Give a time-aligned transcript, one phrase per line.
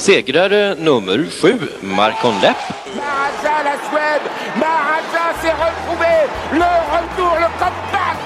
[0.00, 2.56] Segrare nummer sju, Marcon Lepp.
[2.96, 4.26] Maharaja, la Suède,
[4.56, 6.14] Maharaja s'est retrouvé,
[6.52, 8.20] le retour, le comeback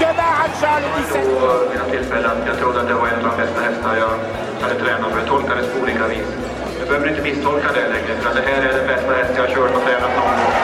[0.00, 3.30] de Maharaja le 17 vid något tillfälle att jag trodde att det var en av
[3.30, 4.14] de bästa hästar jag
[4.62, 6.28] hade tränat för jag tolkades på olika vis.
[6.78, 9.54] Jag behöver inte misstolka det längre för det här är den bästa häst jag har
[9.54, 10.54] kört och tränat någon gång.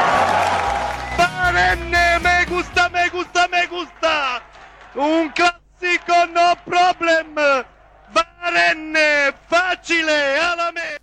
[1.19, 4.15] Barenne, me gusta, me gusta, me gusta!
[4.95, 7.35] Un classico, no problem!
[7.35, 7.65] Barenne,
[8.15, 8.36] facile, alla me!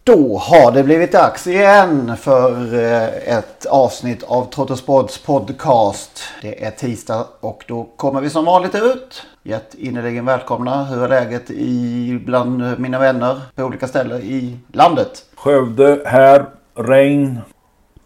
[0.04, 6.24] Då har det blivit dags igen för eh, ett avsnitt av Trottosports podcast.
[6.42, 9.24] Det är tisdag och då kommer vi som vanligt ut.
[9.44, 10.84] Hjärtinnerligen välkomna.
[10.84, 15.26] Hur är läget i, bland mina vänner på olika ställen i landet?
[15.36, 17.40] Skövde här, regn.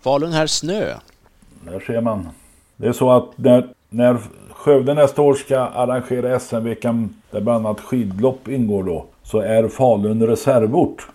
[0.02, 0.93] Falun här, snö.
[1.61, 2.30] Där ser man.
[2.75, 4.17] Det är så att när, när
[4.52, 9.05] Skövde nästa år ska arrangera SM-veckan där bland annat skidlopp ingår då.
[9.31, 11.08] Så är Falun reservort.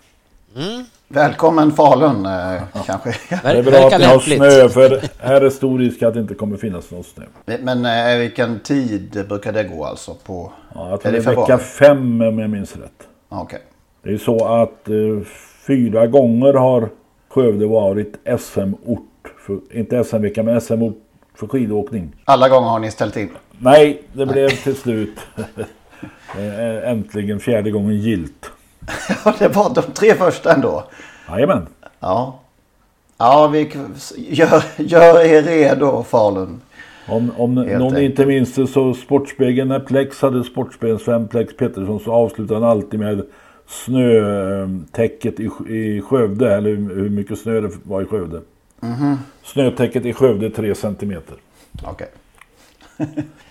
[0.55, 0.83] Mm.
[1.07, 3.15] Välkommen Falun eh, kanske.
[3.29, 6.33] Det är bra att ni har snö för här är stor risk att det inte
[6.33, 7.23] kommer finnas någon snö.
[7.59, 10.15] Men eh, vilken tid brukar det gå alltså?
[10.25, 13.07] På, ja, jag tror det är vecka fem om jag minns rätt.
[13.29, 13.59] Okay.
[14.03, 15.27] Det är så att eh,
[15.67, 16.89] fyra gånger har
[17.29, 19.71] Skövde varit SM-ort.
[19.71, 20.97] Inte SM-vecka men SM-ort
[21.35, 22.15] för skidåkning.
[22.25, 23.29] Alla gånger har ni ställt in?
[23.59, 25.19] Nej, det blev till slut
[26.83, 28.51] äntligen fjärde gången gilt.
[29.25, 30.83] Ja, det var de tre första ändå.
[31.29, 31.67] Jajamän.
[31.99, 32.39] Ja.
[33.17, 33.71] Ja, vi
[34.17, 36.61] gör, gör er redo Falun.
[37.07, 41.99] Om, om någon inte minns det så Sportspegeln när Plex hade Sportspegeln Sven Plex Pettersson
[41.99, 43.25] så avslutade han alltid med
[43.67, 46.55] snötäcket i, i Skövde.
[46.55, 48.41] Eller hur mycket snö det var i Skövde.
[48.81, 49.15] Mm -hmm.
[49.43, 51.35] Snötäcket i Skövde 3 centimeter.
[51.83, 52.07] Okej.
[52.97, 53.23] Okay.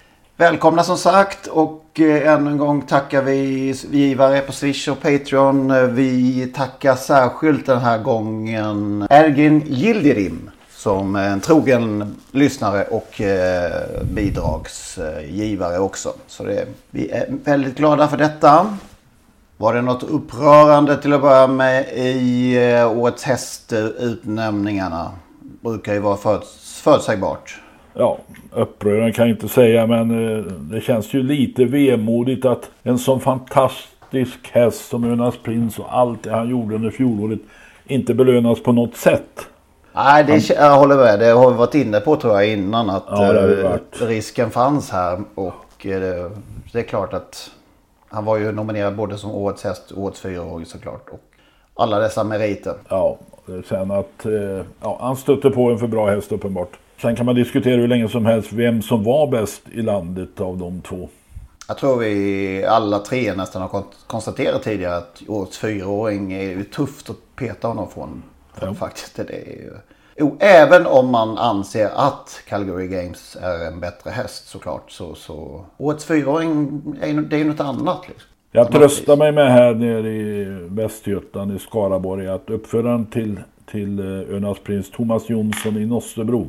[0.42, 5.94] Välkomna som sagt och eh, ännu en gång tackar vi givare på Swish och Patreon.
[5.94, 13.72] Vi tackar särskilt den här gången Ergin Yildirim som en trogen lyssnare och eh,
[14.02, 16.12] bidragsgivare också.
[16.26, 18.76] Så det, vi är väldigt glada för detta.
[19.56, 25.10] Var det något upprörande till att börja med i eh, årets hästutnämningarna?
[25.60, 26.40] Brukar ju vara
[26.82, 27.60] förutsägbart.
[27.94, 28.18] Ja,
[28.52, 33.20] upprörande kan jag inte säga men eh, det känns ju lite vemodigt att en sån
[33.20, 37.40] fantastisk häst som Önas Prins och allt det han gjorde under fjolåret
[37.86, 39.46] inte belönas på något sätt.
[39.92, 40.70] Nej, det, han...
[40.70, 41.18] jag håller med.
[41.18, 45.20] Det har vi varit inne på tror jag innan att ja, eh, risken fanns här.
[45.34, 46.30] Och eh,
[46.72, 47.50] det, är klart att
[48.08, 51.08] han var ju nominerad både som årets häst och årets fyraåring såklart.
[51.10, 51.20] Och
[51.74, 52.74] alla dessa meriter.
[52.88, 53.18] Ja,
[53.68, 54.26] sen att
[54.82, 56.78] ja, han stötte på en för bra häst uppenbart.
[57.02, 60.58] Sen kan man diskutera hur länge som helst vem som var bäst i landet av
[60.58, 61.08] de två.
[61.68, 67.10] Jag tror vi alla tre nästan har konstaterat tidigare att årets fyraåring är ju tufft
[67.10, 68.22] att peta honom från.
[68.60, 68.74] Ja.
[68.74, 69.72] Faktiskt, det är ju...
[70.16, 74.90] Jo, även om man anser att Calgary Games är en bättre häst såklart.
[74.90, 75.64] Så, så...
[75.76, 78.08] Årets fyraåring är, det är ju något annat.
[78.08, 78.28] Liksom.
[78.52, 84.36] Jag tröstar mig med här nere i Västergötland i Skaraborg att uppföraren till, till eh,
[84.36, 86.46] Önas prins Thomas Jonsson i Nossebro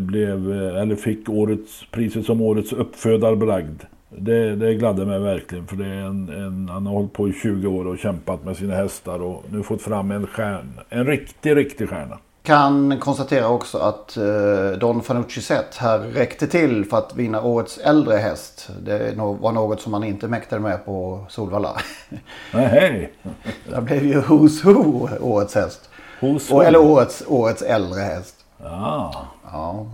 [0.00, 3.82] blev, eh, eller fick årets, priset som årets uppfödarbragd.
[4.08, 7.32] Det, det gladde mig verkligen för det är en, en, han har hållit på i
[7.32, 10.82] 20 år och kämpat med sina hästar och nu fått fram en stjärna.
[10.88, 12.18] En riktig, riktig stjärna.
[12.42, 17.78] Kan konstatera också att eh, Don Fanucci Zet här räckte till för att vinna årets
[17.78, 18.70] äldre häst.
[18.82, 21.80] Det var något som man inte mäktade med på Solvalla.
[22.52, 23.12] Nej.
[23.74, 25.90] Det blev ju Who's Who årets häst.
[26.20, 26.62] Who's Who?
[26.62, 28.35] Eller årets, årets äldre häst.
[28.62, 29.26] Ja.
[29.52, 29.86] Ja.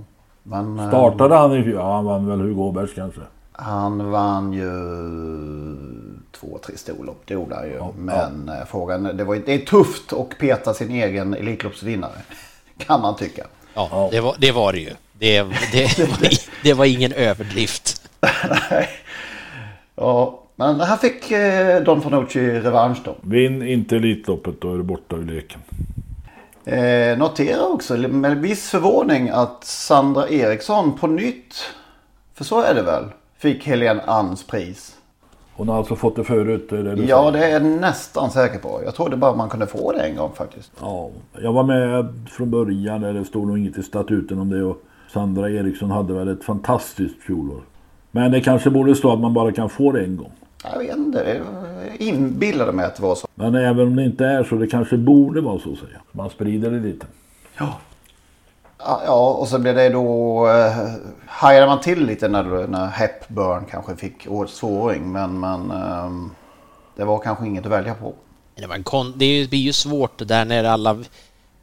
[0.42, 1.74] Men, Startade han i fjol?
[1.74, 3.20] Ja, han vann väl Hugo Åbergs kanske?
[3.52, 4.70] Han vann ju
[6.32, 7.22] två, tre storlopp.
[7.24, 7.74] Det gjorde han ju.
[7.74, 8.66] Ja, Men ja.
[8.66, 12.18] frågan, det, var, det är tufft att peta sin egen Elitloppsvinnare.
[12.78, 13.46] Kan man tycka.
[13.74, 14.90] Ja, Det, var, det var det ju.
[15.18, 15.42] Det,
[15.72, 16.28] det, var,
[16.62, 18.08] det var ingen överdrift.
[18.70, 18.88] Nej.
[19.94, 23.14] Ja, men här fick eh, Don Fanucci revansch då.
[23.20, 25.60] Vinn inte Elitloppet, då är du borta ur leken.
[26.64, 31.54] Eh, notera också med viss förvåning att Sandra Eriksson på nytt,
[32.34, 33.04] för så är det väl,
[33.38, 34.96] fick Helene Anns pris.
[35.54, 36.66] Hon har alltså fått det förut?
[36.70, 37.32] Det Ja, säger?
[37.32, 38.80] det är jag nästan säker på.
[38.84, 40.72] Jag trodde bara man kunde få det en gång faktiskt.
[40.80, 41.10] Ja,
[41.42, 43.00] jag var med från början.
[43.00, 44.62] Där det stod nog inget i statuten om det.
[44.64, 44.82] Och
[45.12, 47.60] Sandra Eriksson hade väl ett fantastiskt fjolår.
[48.10, 50.32] Men det kanske borde stå att man bara kan få det en gång.
[50.62, 51.42] Jag vet inte,
[51.88, 53.28] jag inbillade mig att det var så.
[53.34, 56.00] Men även om det inte är så, det kanske borde vara så att säga.
[56.12, 57.06] Man sprider det lite.
[57.58, 57.78] Ja.
[58.78, 60.48] Ja, och så blev det då...
[60.50, 60.90] Eh,
[61.26, 65.12] hajade man till lite när, när Hepburn kanske fick årets tvååring.
[65.12, 66.30] Men, men ehm,
[66.96, 68.14] det var kanske inget att välja på.
[68.54, 70.98] Det, var en kon- det är ju- blir ju svårt det där när alla...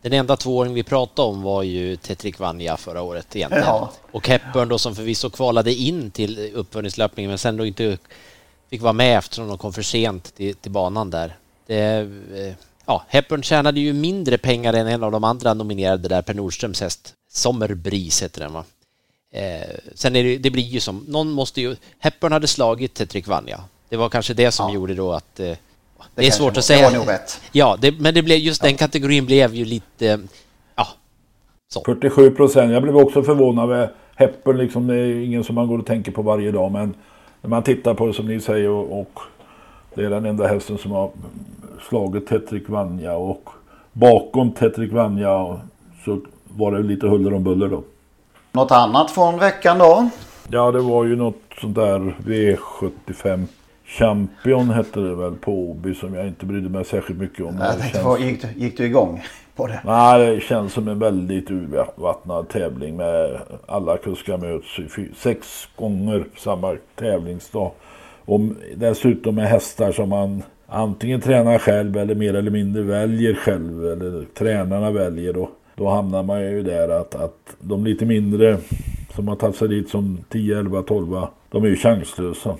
[0.02, 3.66] Den enda tvååring vi pratade om var ju Tetrik Vanja förra året egentligen.
[3.68, 3.92] Ja.
[4.12, 7.98] Och Hepburn då som förvisso kvalade in till uppföljningslöpningen men sen då inte
[8.70, 11.36] fick vara med eftersom de kom för sent till, till banan där.
[11.68, 12.54] Det, eh,
[12.86, 16.82] ja, Hepburn tjänade ju mindre pengar än en av de andra nominerade där, Per Nordströms
[16.82, 17.14] häst.
[17.32, 18.64] Sommerbris heter den va?
[19.32, 21.76] Eh, sen är det, det blir ju som, någon måste ju...
[22.00, 23.60] Hepburn hade slagit Tetrik Vanja.
[23.90, 25.40] Det var kanske det som gjorde då att...
[25.40, 25.58] Eh, det, är
[26.16, 26.90] kanske svårt att säga.
[26.90, 27.42] det var nog rätt.
[27.52, 30.20] Ja, det, men det blev, just den kategorin blev ju lite...
[30.76, 30.88] Ja,
[31.86, 32.72] 47 procent.
[32.72, 34.58] Jag blev också förvånad med Hepburn.
[34.58, 36.72] Liksom, det är ingen som man går och tänker på varje dag.
[36.72, 36.96] Men
[37.42, 39.20] när man tittar på det som ni säger och, och
[39.94, 41.12] det är den enda hästen som har
[41.90, 43.16] slagit Tetrik Vanja.
[43.16, 43.50] Och
[43.94, 45.60] bakom Tetrik Vanja
[46.06, 47.84] så var det lite huller om buller då.
[48.52, 50.10] Något annat från veckan då?
[50.48, 53.46] Ja, det var ju något sånt där V75
[53.86, 57.58] Champion hette det väl på Åby som jag inte brydde mig särskilt mycket om.
[57.60, 59.24] Jag Det vad, gick, gick du igång
[59.60, 59.82] på det?
[59.86, 66.76] Nej, det känns som en väldigt urvattnad tävling med alla kuskar möts sex gånger samma
[66.96, 67.72] tävlingsdag.
[68.26, 68.40] Och
[68.76, 74.26] dessutom med hästar som man antingen tränar själv eller mer eller mindre väljer själv eller
[74.38, 75.38] tränarna väljer.
[75.38, 78.58] Och då hamnar man ju där att, att de lite mindre
[79.16, 81.08] som har tagit sig dit som 10, 11, 12
[81.52, 82.56] de är ju chanslösa.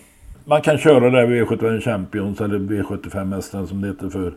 [0.46, 4.34] Man kan köra där V75 Champions eller V75 mästaren som det heter för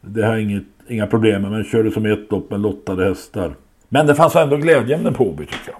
[0.00, 3.54] det har jag inget, inga problem med, men körde som ett lopp med lottade hästar.
[3.88, 5.78] Men det fanns ändå glädjeämnen på Åby tycker jag.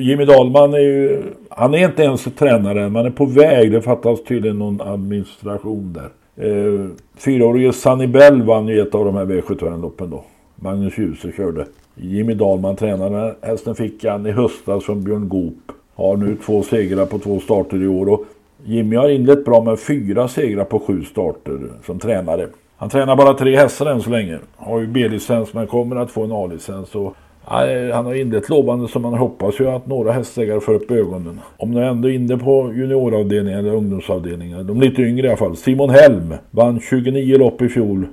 [0.00, 3.72] Jimmy Dahlman är ju, han är inte ens tränare än, man är på väg.
[3.72, 6.10] Det fattas tydligen någon administration där.
[6.46, 6.86] Eh,
[7.18, 10.24] fyraårige Sunny Bell vann ju ett av de här V71-loppen då.
[10.54, 11.66] Magnus Djuse körde.
[11.94, 13.34] Jimmy Dahlman tränade.
[13.40, 15.72] Hästen fick han i höstas från Björn Goop.
[15.94, 18.08] Har nu två segrar på två starter i år.
[18.08, 18.24] Och
[18.64, 22.46] Jimmy har inlett bra med fyra segrar på sju starter som tränare.
[22.80, 24.38] Han tränar bara tre hästar än så länge.
[24.56, 26.94] Har ju B-licens men kommer att få en A-licens.
[26.94, 27.14] Och,
[27.50, 31.40] nej, han har inlett lovande så man hoppas ju att några hästägare får upp ögonen.
[31.56, 34.66] Om du ändå är inne på junioravdelningen eller ungdomsavdelningen.
[34.66, 35.56] De lite yngre i alla fall.
[35.56, 38.06] Simon Helm vann 29 lopp i fjol.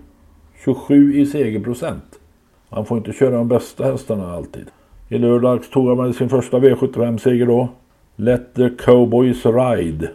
[0.66, 2.20] 27 i segerprocent.
[2.70, 4.66] Han får inte köra de bästa hästarna alltid.
[5.10, 7.70] I lördags tog han väl sin första V75-seger då.
[8.16, 10.10] Let the Cowboys Ride.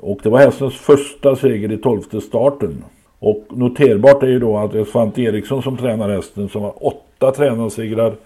[0.00, 2.84] Och det var hästens första seger i tolfte starten.
[3.18, 6.86] Och noterbart är ju då att det är Svante Eriksson som tränar hästen som har
[6.86, 8.16] åtta tränarsegrar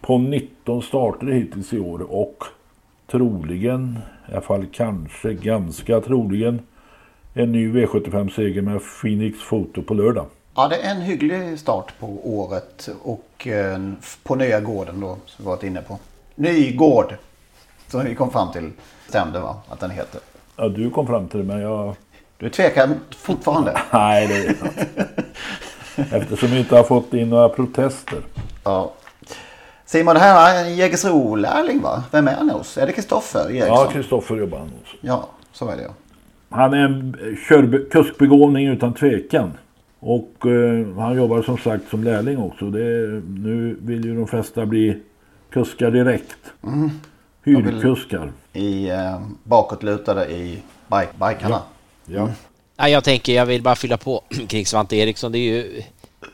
[0.00, 2.12] på 19 starter hittills i år.
[2.12, 2.44] Och
[3.06, 6.60] troligen, i alla fall kanske ganska troligen,
[7.34, 10.26] en ny V75-seger med Phoenix Foto på lördag.
[10.54, 13.78] Ja, det är en hygglig start på året och eh,
[14.22, 15.98] på nya gården då som vi varit inne på.
[16.34, 17.14] Nygård
[17.88, 18.70] som vi kom fram till
[19.08, 19.56] stämde va?
[19.68, 20.20] Att den heter.
[20.56, 21.94] Ja, du kom fram till det men jag...
[22.38, 23.80] Du tvekar fortfarande?
[23.90, 24.86] Nej, det är inte.
[26.16, 28.18] Eftersom vi inte har fått in några protester.
[28.64, 28.92] Ja.
[29.84, 32.04] Simon, det här är en Jägersro-lärling va?
[32.12, 32.78] Vem är han hos?
[32.78, 33.68] Är det Kristoffer Eriksson?
[33.68, 34.94] Ja, Kristoffer jobbar han hos.
[35.00, 35.90] Ja, så är det ja.
[36.50, 37.16] Han är en
[37.90, 39.52] kuskbegåvning utan tvekan.
[40.00, 42.70] Och eh, han jobbar som sagt som lärling också.
[42.70, 45.02] Det är, nu vill ju de flesta bli
[45.50, 46.38] kuskar direkt.
[46.64, 46.90] Mm.
[47.44, 48.32] Hyrkuskar.
[48.52, 51.50] I eh, bakåtlutade i bike, bikarna.
[51.50, 51.66] Ja.
[52.08, 52.30] Mm.
[52.76, 55.32] Nej, jag tänker, jag vill bara fylla på kring Svante Eriksson.
[55.32, 55.82] Det, är ju,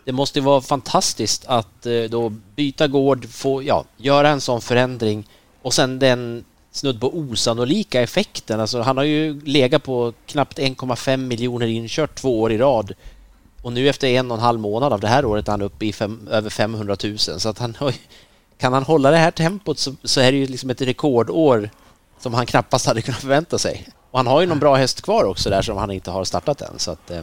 [0.05, 4.61] det måste ju vara fantastiskt att eh, då byta gård, få, ja, göra en sån
[4.61, 5.29] förändring
[5.63, 8.61] och sen den snudd på osannolika effekten.
[8.61, 12.93] Alltså, han har ju legat på knappt 1,5 miljoner inkört två år i rad.
[13.63, 15.87] Och nu efter en och en halv månad av det här året är han uppe
[15.87, 17.19] i fem, över 500 000.
[17.19, 17.95] Så att han har,
[18.59, 21.71] kan han hålla det här tempot så, så är det ju liksom ett rekordår
[22.19, 23.87] som han knappast hade kunnat förvänta sig.
[24.13, 26.61] Och han har ju någon bra häst kvar också där som han inte har startat
[26.61, 26.79] än.
[26.79, 27.21] Så att, eh,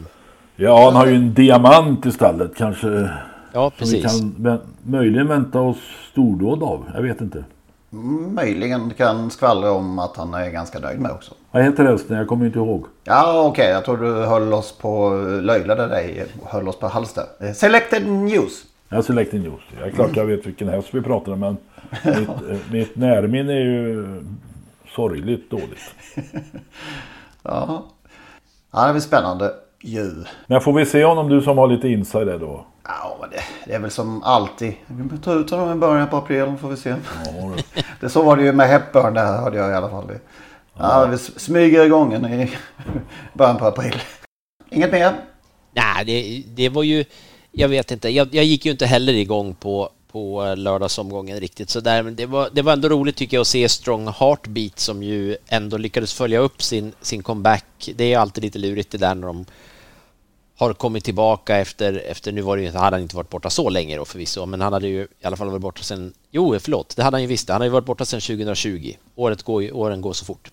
[0.55, 2.51] ja, han har ju en diamant i stallet.
[2.57, 3.09] Kanske
[3.53, 4.21] Ja, Som vi precis.
[4.21, 5.77] kan möjligen vänta oss
[6.11, 6.85] stordåd av.
[6.95, 7.43] Jag vet inte.
[8.35, 11.33] Möjligen kan skvallra om att han är ganska nöjd med också.
[11.51, 12.17] Vad heter hästen?
[12.17, 12.85] Jag kommer inte ihåg.
[13.03, 13.69] Ja, okej.
[13.69, 15.09] Jag tror du höll oss på,
[15.41, 17.23] löjlade dig, höll oss på halster.
[17.39, 18.63] Eh, Selected News.
[18.89, 19.61] Jag Selecting News.
[19.79, 21.57] Jag är klart jag vet vilken häst vi pratar om men
[22.03, 24.05] mitt, eh, mitt närminne är ju
[24.99, 25.95] sorgligt dåligt.
[27.43, 27.85] Ja.
[28.71, 30.23] ja, det blir spännande ju.
[30.47, 32.65] Men får vi se honom du som har lite inside där då?
[32.83, 34.73] Ja, men det, det är väl som alltid.
[34.87, 36.95] Vi får ta ut honom i början på april får vi se.
[37.99, 40.11] det, så var det ju med Hepburn där hörde jag i alla fall.
[40.77, 42.49] Ja, vi smyger igång i
[43.33, 44.01] början på april.
[44.69, 45.13] Inget mer?
[45.71, 47.05] Nej, det, det var ju...
[47.51, 48.09] Jag vet inte.
[48.09, 52.15] Jag, jag gick ju inte heller igång på, på eh, lördagsomgången riktigt så där, men
[52.15, 55.77] det var, det var ändå roligt tycker jag att se Strong Heartbeat som ju ändå
[55.77, 57.89] lyckades följa upp sin, sin comeback.
[57.95, 59.45] Det är alltid lite lurigt det där när de
[60.59, 63.69] har kommit tillbaka efter, efter nu var det ju, hade han inte varit borta så
[63.69, 66.95] länge då förvisso, men han hade ju i alla fall varit borta sen, jo förlåt,
[66.95, 68.93] det hade han ju visst, han hade ju varit borta sedan 2020.
[69.15, 70.51] Året går ju, åren går så fort.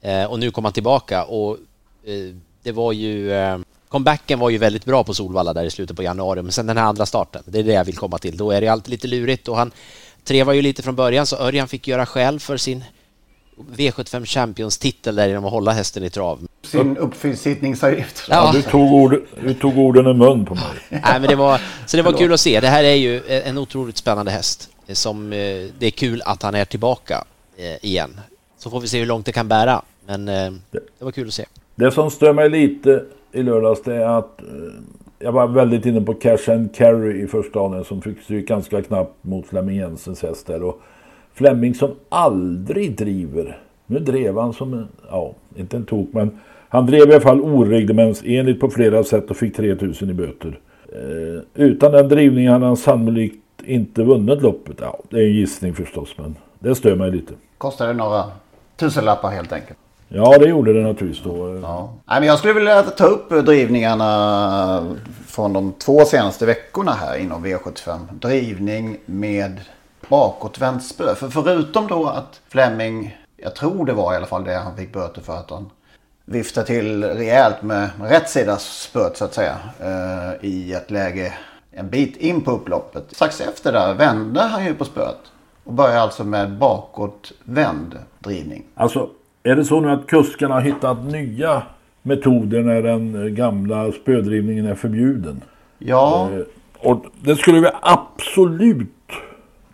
[0.00, 1.58] Eh, och nu kom han tillbaka och
[2.04, 5.96] eh, det var ju, eh, comebacken var ju väldigt bra på Solvalla där i slutet
[5.96, 8.36] på januari, men sen den här andra starten, det är det jag vill komma till,
[8.36, 9.70] då är det alltid lite lurigt och han
[10.24, 12.84] trevar ju lite från början så Örjan fick göra skäl för sin
[13.76, 16.46] V75 Champions-titel där genom att hålla hästen i trav.
[16.62, 18.26] Sin uppfinningsavgift.
[18.28, 18.50] Ja.
[18.52, 20.64] Du, tog ord, du tog orden i mun på mig.
[20.88, 22.60] Nej, men det var, så det var kul att se.
[22.60, 24.70] Det här är ju en otroligt spännande häst.
[24.88, 25.38] Som, eh,
[25.78, 27.24] det är kul att han är tillbaka
[27.56, 28.20] eh, igen.
[28.58, 29.82] Så får vi se hur långt det kan bära.
[30.06, 31.44] Men eh, det var kul att se.
[31.74, 33.04] Det som stör mig lite
[33.36, 34.46] i lördags det är att eh,
[35.18, 38.82] jag var väldigt inne på Cash and Carry i första dagen som fick stryk ganska
[38.82, 40.62] knappt mot Flemming Jensens häst där.
[40.62, 40.80] Och
[41.34, 43.58] Flemming som aldrig driver.
[43.86, 46.38] Nu drev han som en, ja, inte en tok men
[46.68, 50.58] han drev i alla fall oreglementsenligt på flera sätt och fick 3000 i böter.
[50.92, 54.76] Eh, utan den drivningen hade han sannolikt inte vunnit loppet.
[54.80, 57.32] Ja, det är en gissning förstås men det stör mig lite.
[57.58, 58.24] Kostade några
[58.76, 59.78] tusenlappar helt enkelt.
[60.08, 61.58] Ja, det gjorde det naturligtvis då.
[61.62, 61.92] Ja.
[62.04, 64.96] Nej, men jag skulle vilja ta upp drivningarna
[65.26, 67.98] från de två senaste veckorna här inom V75.
[68.12, 69.60] Drivning med
[70.08, 71.14] bakåtvänt spö.
[71.14, 74.92] För förutom då att Fleming, jag tror det var i alla fall det han fick
[74.92, 75.70] böter för att han
[76.24, 79.56] viftade till rejält med rätt sidas spöet så att säga.
[79.80, 81.32] eh, I ett läge
[81.70, 83.04] en bit in på upploppet.
[83.12, 85.18] Strax efter där vände han ju på spöet.
[85.64, 88.64] Och började alltså med bakåtvänd drivning.
[88.74, 89.08] Alltså,
[89.46, 91.62] är det så nu att kuskarna har hittat nya
[92.02, 95.40] metoder när den gamla spödrivningen är förbjuden?
[95.78, 96.28] Ja.
[96.32, 96.40] Eh,
[96.78, 98.88] och det skulle vi absolut,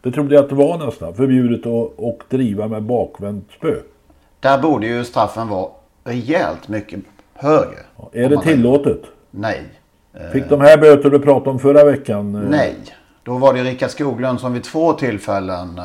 [0.02, 3.74] det trodde jag att det var nästan, förbjudet att och driva med bakvänt spö.
[4.40, 5.68] Där borde ju straffen vara
[6.04, 7.00] rejält mycket
[7.34, 7.78] högre.
[8.12, 9.02] Är det tillåtet?
[9.30, 9.62] Nej.
[10.32, 12.34] Fick de här böter du pratade om förra veckan?
[12.34, 12.74] eh, Nej.
[13.22, 15.78] Då var det Rickard Skoglund som vid två tillfällen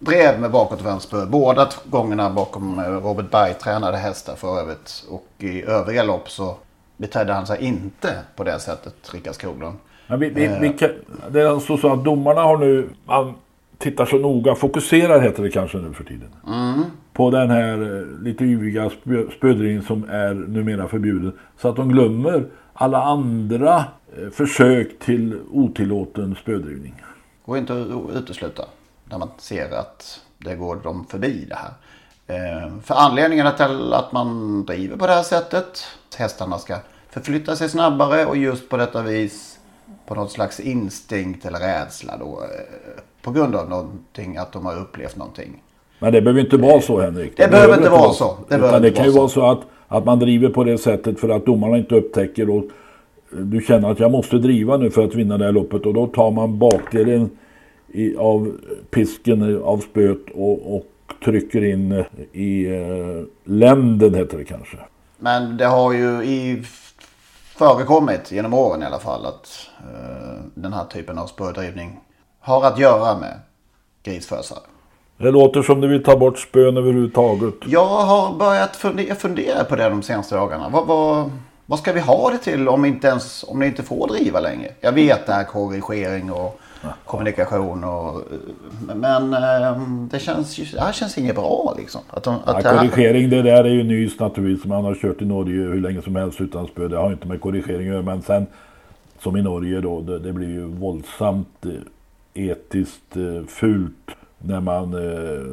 [0.00, 1.26] eh, drev med bakåtvänt spö.
[1.26, 5.04] Båda gångerna bakom eh, Robert Berg tränade hästar för övrigt.
[5.10, 6.56] Och i övriga lopp så
[6.96, 9.76] betedde han sig inte på det sättet, Rickard Skoglund.
[10.06, 10.60] Men vi, vi, Eh.
[10.60, 10.90] vi kan,
[11.30, 13.34] det är alltså så att domarna har nu, man
[13.78, 16.28] tittar så noga, fokuserar heter det kanske nu för tiden.
[16.46, 16.82] Mm.
[17.12, 21.32] På den här eh, lite yviga spö, spödrivningen som är numera förbjuden.
[21.60, 23.84] Så att de glömmer alla andra
[24.16, 26.94] eh, försök till otillåten spödrivning.
[27.46, 28.62] Går inte att utesluta
[29.10, 31.70] när man ser att det går dem förbi det här.
[32.26, 35.84] Eh, För anledningarna till att man driver på det här sättet.
[36.18, 36.76] Hästarna ska
[37.10, 39.58] förflytta sig snabbare och just på detta vis
[40.06, 42.40] på något slags instinkt eller rädsla då.
[42.42, 45.62] eh, På grund av någonting, att de har upplevt någonting.
[45.98, 47.36] Men det behöver inte vara så Henrik.
[47.36, 48.38] Det behöver inte vara så.
[48.48, 51.20] Det Det, utan det kan ju vara så att, att man driver på det sättet
[51.20, 55.04] för att domarna inte upptäcker och eh, du känner att jag måste driva nu för
[55.04, 57.30] att vinna det här loppet och då tar man bakdelen
[57.92, 58.58] i, av
[58.90, 60.86] pisken av spöet och, och
[61.24, 64.76] trycker in i eh, länden heter det kanske.
[65.18, 66.62] Men det har ju i
[67.58, 72.00] förekommit genom åren i alla fall att eh, den här typen av spördrivning
[72.40, 73.40] har att göra med
[74.02, 74.58] grisfösare.
[75.16, 77.54] Det låter som du vill ta bort spön överhuvudtaget.
[77.66, 80.68] Jag har börjat fundera, fundera på det de senaste dagarna.
[80.68, 81.30] Vad, vad,
[81.66, 84.72] vad ska vi ha det till om, inte ens, om ni inte får driva längre?
[84.80, 86.60] Jag vet det här korrigering och
[87.04, 88.22] kommunikation och...
[88.94, 89.80] Men eh,
[90.10, 92.00] det känns, ju- det här känns inget bra liksom.
[92.10, 94.66] Att de, att Ja, korrigering det där är ju nys naturligtvis.
[94.66, 96.88] Man har kört i Norge hur länge som helst utan spö.
[96.88, 98.02] Det har inte med korrigering att göra.
[98.02, 98.46] Men sen
[99.18, 100.00] som i Norge då.
[100.00, 101.72] Det, det blir ju våldsamt eh,
[102.50, 104.10] etiskt eh, fult.
[104.38, 105.44] När man eh,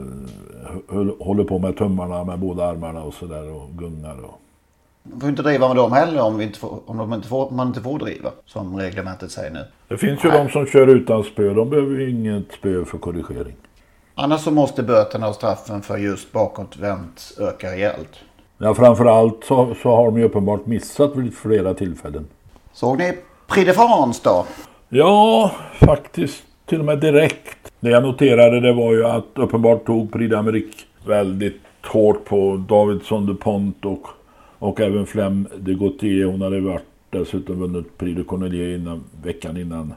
[1.19, 4.17] håller på med tummarna med båda armarna och sådär och gungar.
[4.23, 4.41] Och.
[5.07, 7.51] De får inte driva med dem heller om, vi inte får, om de inte får,
[7.51, 8.31] man inte får driva.
[8.45, 9.65] Som reglementet säger nu.
[9.87, 11.53] Det finns ju de som kör utan spö.
[11.53, 13.55] De behöver inget spö för korrigering.
[14.15, 18.09] Annars så måste böterna och straffen för just bakåtvänt öka rejält.
[18.57, 22.27] Ja, framförallt så, så har de ju uppenbart missat vid flera tillfällen.
[22.73, 24.45] Såg ni Prix de France då?
[24.89, 27.71] Ja, faktiskt till och med direkt.
[27.79, 33.25] Det jag noterade det var ju att uppenbart tog Prix d'Amérique väldigt hårt på Davidson
[33.25, 34.07] DuPont och,
[34.59, 36.25] och även Flem de Gautier.
[36.25, 39.93] Hon hade varit dessutom vunnit Prix de Cornelier innan, veckan innan.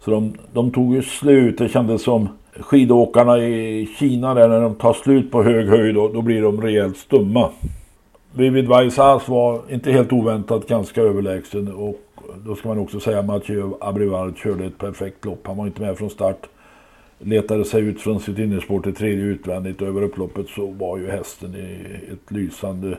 [0.00, 1.58] Så de, de tog ju slut.
[1.58, 2.28] Det kändes som
[2.60, 6.62] skidåkarna i Kina där när de tar slut på hög höjd då, då blir de
[6.62, 7.50] rejält stumma.
[8.34, 12.00] Vivid Vaisas var inte helt oväntat ganska överlägsen och
[12.46, 15.46] då ska man också säga att Mathieu Abrivard körde ett perfekt lopp.
[15.46, 16.48] Han var inte med från start.
[17.18, 19.82] Letade sig ut från sitt innerspår till tredje utvändigt.
[19.82, 22.98] Över upploppet så var ju hästen i ett lysande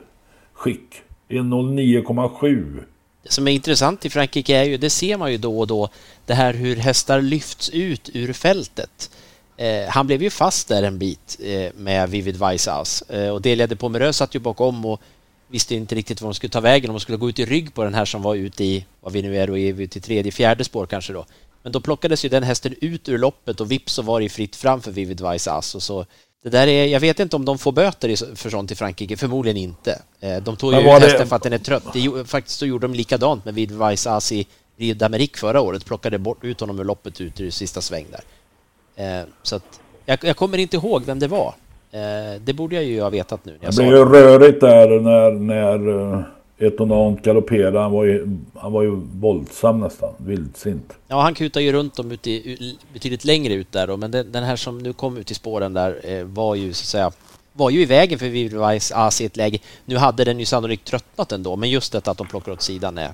[0.54, 1.02] skick.
[1.30, 2.84] 1.09,7.
[3.24, 5.90] Det som är intressant i Frankrike är ju, det ser man ju då och då,
[6.26, 9.12] det här hur hästar lyfts ut ur fältet.
[9.58, 13.68] Eh, han blev ju fast där en bit eh, med Vivid Weisshaus eh, och Delia
[13.68, 15.02] Pomereux satt ju bakom och
[15.48, 17.74] visste inte riktigt var de skulle ta vägen, om de skulle gå ut i rygg
[17.74, 20.32] på den här som var ute i, vad vi nu är då, i till tredje,
[20.32, 21.26] fjärde spår kanske då.
[21.64, 24.56] Men då plockades ju den hästen ut ur loppet och vips så var det fritt
[24.56, 26.06] fram för Vivid Weisshaus och så
[26.44, 29.58] det där är, jag vet inte om de får böter för sånt i Frankrike, förmodligen
[29.58, 30.02] inte.
[30.20, 31.84] Eh, de tog ju ut hästen för att den är trött.
[31.94, 34.48] Det, faktiskt så gjorde de likadant med Vivid Vaisas i
[34.78, 39.22] Rio d'Amérique förra året, plockade bort ut honom ur loppet ut i sista sväng där.
[39.22, 41.54] Eh, så att, jag, jag, kommer inte ihåg vem det var.
[41.92, 43.58] Eh, det borde jag ju ha vetat nu.
[43.62, 46.24] det blev ju rörigt där när, när
[46.64, 47.80] eh, Etonant galopperade.
[47.80, 50.94] Han var, ju, han var ju våldsam nästan, vildsint.
[51.08, 54.32] Ja, han kutade ju runt dem ut i, betydligt längre ut där då, men den,
[54.32, 57.12] den här som nu kom ut i spåren där var ju så att säga
[57.54, 59.60] var ju i vägen för Vivivice AC i ett läge.
[59.86, 62.98] Nu hade den ju sannolikt tröttnat ändå, men just detta att de plockar åt sidan
[62.98, 63.12] är...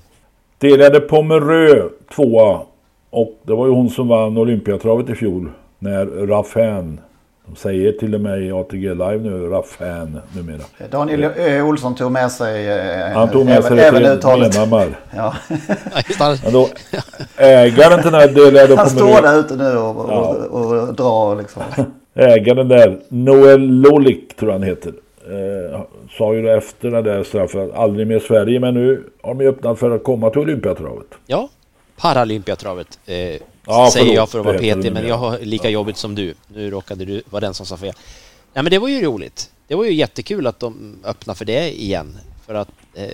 [0.57, 2.61] Delade Pomerö tvåa
[3.09, 6.99] och det var ju hon som vann Olympiatravet i fjol när Raffan
[7.49, 10.61] de säger till och med i ATG Live nu, Raffan numera.
[10.91, 14.99] Daniel eh, Olsson tog med sig eh, Han tog med sig även, det till Menhammar.
[15.15, 15.35] Ja.
[16.43, 16.69] Men då,
[17.37, 20.35] ägaren till den här delade Han står där ute nu och, och, ja.
[20.49, 21.63] och, och drar liksom.
[22.15, 24.93] Ägaren där, Noel Lolik tror han heter.
[25.27, 25.81] Eh,
[26.17, 28.59] sa ju det efter det där straffet, aldrig mer Sverige.
[28.59, 31.07] Men nu har de öppnat för att komma till Olympiatravet.
[31.27, 31.49] Ja,
[32.01, 32.99] Paralympiatravet.
[33.05, 36.33] Eh, Ja, säger jag för att vara PT, men jag har lika jobbigt som du.
[36.47, 37.93] Nu råkade du vara den som sa fel.
[38.53, 39.51] Nej, men det var ju roligt.
[39.67, 42.17] Det var ju jättekul att de öppnar för det igen.
[42.45, 43.07] För att eh,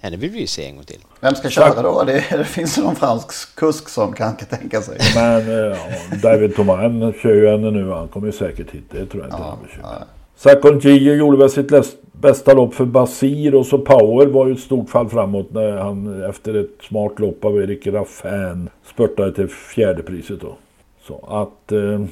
[0.00, 1.00] henne vill vi ju se en gång till.
[1.20, 2.04] Vem ska köra då?
[2.04, 4.98] Det, det finns någon fransk kusk som kan tänka sig.
[5.14, 5.76] Men ja,
[6.22, 7.90] David Thomas kör ju henne nu.
[7.90, 8.84] Han kommer ju säkert hit.
[8.90, 10.04] Det tror jag inte ja, han bekymrar.
[10.38, 11.72] Sakon Gio gjorde väl sitt
[12.12, 16.22] bästa lopp för Basir och så Power var ju ett stort fall framåt när han
[16.22, 20.56] efter ett smart lopp av Erik Raffan spurtade till fjärde priset då.
[21.02, 22.04] Så att eh,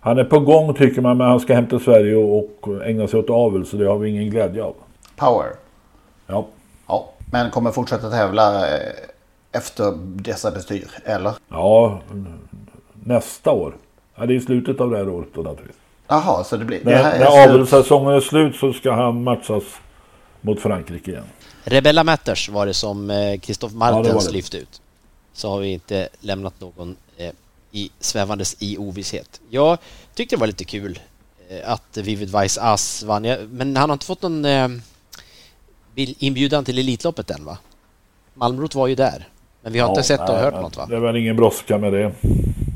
[0.00, 3.08] han är på gång tycker man men han ska hem till Sverige och, och ägna
[3.08, 4.74] sig åt avel så det har vi ingen glädje av.
[5.16, 5.48] Power?
[6.26, 6.46] Ja.
[6.88, 8.92] Ja, men kommer fortsätta tävla eh,
[9.52, 11.32] efter dessa bestyr, eller?
[11.48, 12.00] Ja,
[13.04, 13.72] nästa år.
[14.14, 15.87] Ja, det är i slutet av det här året då naturligtvis.
[16.08, 16.80] Jaha, så det blir...
[16.84, 19.64] När, det när avelssäsongen är slut så ska han matchas
[20.40, 21.24] mot Frankrike igen.
[21.64, 24.80] Rebella Matters var det som Christoph eh, Martens ja, lyfte ut.
[25.32, 27.32] Så har vi inte lämnat någon eh,
[27.72, 29.40] i, svävandes i ovisshet.
[29.50, 29.78] Jag
[30.14, 30.98] tyckte det var lite kul
[31.48, 33.22] eh, att Vivid Weiss Ass vann.
[33.50, 34.68] Men han har inte fått någon eh,
[35.94, 37.58] inbjudan till Elitloppet än va?
[38.34, 39.28] Malmrot var ju där.
[39.62, 40.86] Men vi har ja, inte sett och hört något va?
[40.86, 42.12] Det är väl ingen brådska med det.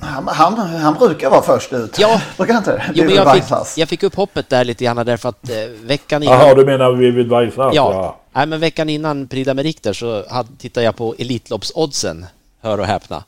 [0.03, 1.99] Han, han, han, brukar vara först ut.
[1.99, 3.45] Ja, brukar inte jo, men jag, fick,
[3.77, 6.39] jag fick upp hoppet där lite grann därför att eh, veckan innan...
[6.39, 7.75] Jaha, du menar Vivid Weissas?
[7.75, 7.93] Ja.
[7.93, 8.17] ja.
[8.33, 12.27] Nej, men veckan innan Prix d'Amérique där så hade, tittade jag på Elitloppsoddsen,
[12.61, 13.25] hör och häpna.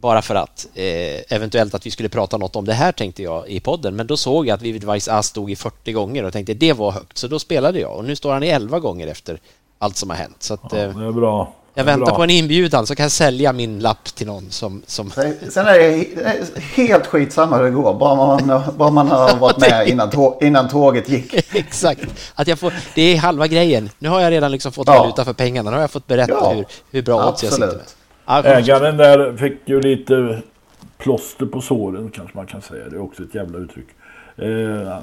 [0.00, 3.48] Bara för att eh, eventuellt att vi skulle prata något om det här tänkte jag
[3.48, 3.96] i podden.
[3.96, 6.90] Men då såg jag att Vivid Weiss stod i 40 gånger och tänkte det var
[6.90, 7.18] högt.
[7.18, 9.40] Så då spelade jag och nu står han i 11 gånger efter
[9.78, 10.36] allt som har hänt.
[10.38, 11.52] Så att, ja, eh, det är bra.
[11.78, 12.16] Jag väntar Bra.
[12.16, 14.82] på en inbjudan så kan jag sälja min lapp till någon som...
[14.86, 15.10] som...
[15.10, 16.06] Sen är det
[16.74, 20.68] helt skitsamma hur det går, bara man, bara man har varit med innan, tåg, innan
[20.68, 21.34] tåget gick.
[21.54, 23.90] Exakt, att jag får, det är halva grejen.
[23.98, 24.98] Nu har jag redan liksom fått ja.
[24.98, 26.52] valuta för pengarna, nu har jag fått berätta ja.
[26.52, 27.80] hur, hur bra odds jag sitter med.
[28.26, 30.42] Ja, Ägaren där fick ju lite
[30.98, 32.88] plåster på såren kanske man kan säga.
[32.88, 33.88] Det är också ett jävla uttryck.
[34.36, 34.98] Eh,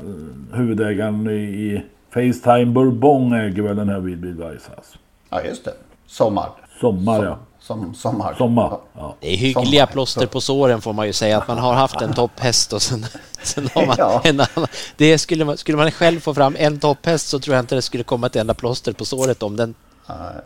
[0.53, 1.83] huvudägaren i
[2.13, 4.97] Facetime Bourbon äger väl den här Vid Weisshaus.
[5.29, 5.73] Ja just det.
[6.05, 6.49] Sommar.
[6.83, 7.37] Sommar ja.
[7.59, 8.35] Som, sommar.
[8.37, 8.77] Sommar.
[8.93, 9.15] Ja.
[9.19, 9.93] Det är hyggliga sommar.
[9.93, 11.37] plåster på såren får man ju säga.
[11.37, 13.05] Att man har haft en topphäst och sen,
[13.43, 14.21] sen har man ja.
[14.23, 14.67] en annan.
[14.97, 17.81] Det skulle, man, skulle man själv få fram en topphäst så tror jag inte det
[17.81, 19.75] skulle komma ett enda plåster på såret om den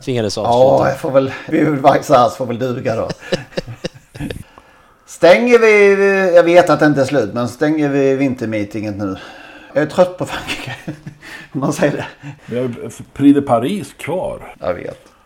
[0.04, 0.90] tvingades Ja, avsluta.
[0.90, 3.10] jag får väl, vi Vaxas får väl duga då.
[5.06, 9.16] Stänger vi, jag vet att det inte är slut, men stänger vi vintermeetinget nu?
[9.74, 10.76] Jag är trött på Frankrike.
[11.54, 12.06] Om man säger det.
[12.46, 14.56] Vi har Prix de Paris kvar.
[14.60, 15.17] Jag vet.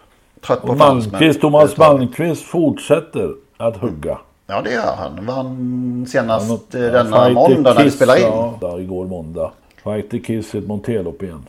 [0.48, 0.76] Trött på.
[0.76, 2.00] Malmqvist, Thomas överhuvudtaget.
[2.00, 4.18] Malmqvist fortsätter att hugga.
[4.48, 5.26] Ja, det gör han.
[5.26, 8.22] Vann senast Han- eh, denna Fight måndag när vi spelar in.
[8.24, 9.52] Ja, ja, igår måndag.
[9.84, 11.46] Fight the Kiss i ett Montelopp igen.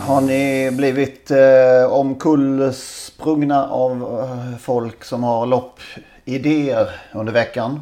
[0.00, 7.80] Har ni blivit eh, omkullsprungna av eh, folk som har loppidéer under veckan?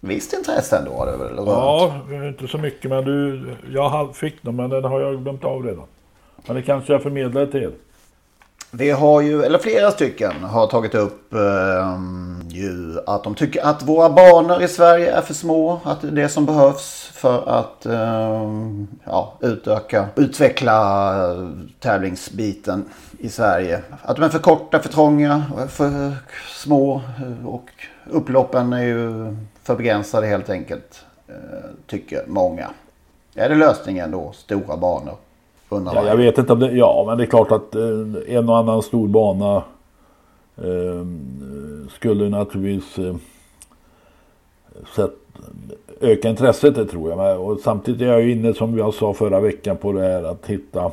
[0.00, 1.46] Visst intresse ändå rört?
[1.46, 5.62] Ja, inte så mycket men du, jag fick dem men den har jag glömt av
[5.64, 5.86] redan.
[6.46, 7.72] Men det kanske jag förmedlar till er.
[8.70, 11.98] Vi har ju, eller flera stycken har tagit upp eh,
[12.48, 15.80] ju att de tycker att våra banor i Sverige är för små.
[15.84, 18.48] Att det är det som behövs för att eh,
[19.04, 21.48] ja, utöka, utveckla eh,
[21.80, 22.84] tävlingsbiten
[23.18, 23.82] i Sverige.
[24.02, 26.12] Att de är för korta, för trånga, för
[26.54, 27.02] små
[27.44, 27.70] och
[28.10, 29.36] upploppen är ju
[29.68, 31.04] för begränsade helt enkelt.
[31.28, 31.34] Eh,
[31.86, 32.70] tycker många.
[33.34, 34.32] Är det lösningen då?
[34.32, 35.14] Stora banor?
[35.70, 38.56] Ja, jag vet inte om det, ja men det är klart att eh, en och
[38.56, 39.56] annan stor bana
[40.56, 41.06] eh,
[41.90, 43.16] skulle naturligtvis eh,
[44.96, 45.10] sätt,
[46.00, 47.18] öka intresset det tror jag.
[47.18, 50.22] Men, och samtidigt är jag ju inne som jag sa förra veckan på det här
[50.22, 50.90] att hitta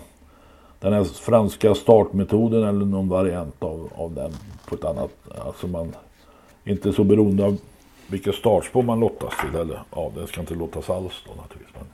[0.80, 4.32] den här franska startmetoden eller någon variant av, av den
[4.66, 5.12] på ett annat.
[5.46, 5.96] Alltså man
[6.64, 7.58] inte så beroende av
[8.08, 9.60] vilket startspår man lottas till.
[9.60, 11.76] Eller ja, det ska inte lottas alls då naturligtvis.
[11.80, 11.88] Men,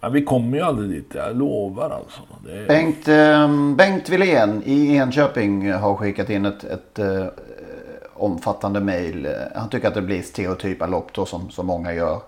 [0.00, 2.20] men vi kommer ju aldrig dit, jag lovar alltså.
[2.44, 7.26] Det är, Bengt, eh, Bengt Wilén i Enköping har skickat in ett, ett eh,
[8.14, 9.28] omfattande mejl.
[9.54, 12.20] Han tycker att det blir stereotypa lopp då som, som många gör.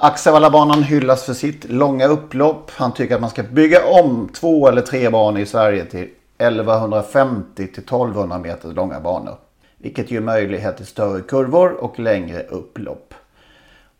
[0.00, 2.70] Axevallabanan hyllas för sitt långa upplopp.
[2.74, 6.08] Han tycker att man ska bygga om två eller tre banor i Sverige till
[6.38, 9.36] 1150 till 1200 meter långa banor.
[9.82, 13.14] Vilket ger möjlighet till större kurvor och längre upplopp.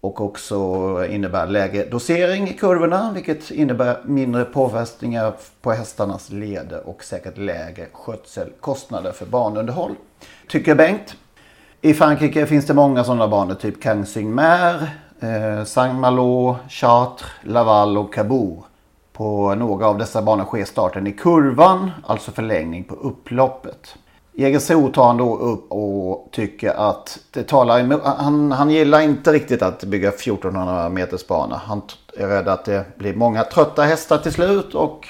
[0.01, 0.57] Och också
[1.11, 7.87] innebär lägre dosering i kurvorna vilket innebär mindre påfrestningar på hästarnas leder och säkert lägre
[7.93, 9.95] skötselkostnader för banunderhåll.
[10.49, 11.17] Tycker Bengt.
[11.81, 14.91] I Frankrike finns det många sådana banor typ Cansigmer,
[15.21, 18.63] eh, Saint-Malo, Chartres, Laval och Cabourg.
[19.13, 23.97] På några av dessa banor sker starten i kurvan, alltså förlängning på upploppet.
[24.33, 29.33] Jägersro tar han då upp och tycker att det talar emot, han, han gillar inte
[29.33, 31.57] riktigt att bygga 1400 meters bana.
[31.65, 31.83] Han
[32.17, 35.09] är rädd att det blir många trötta hästar till slut och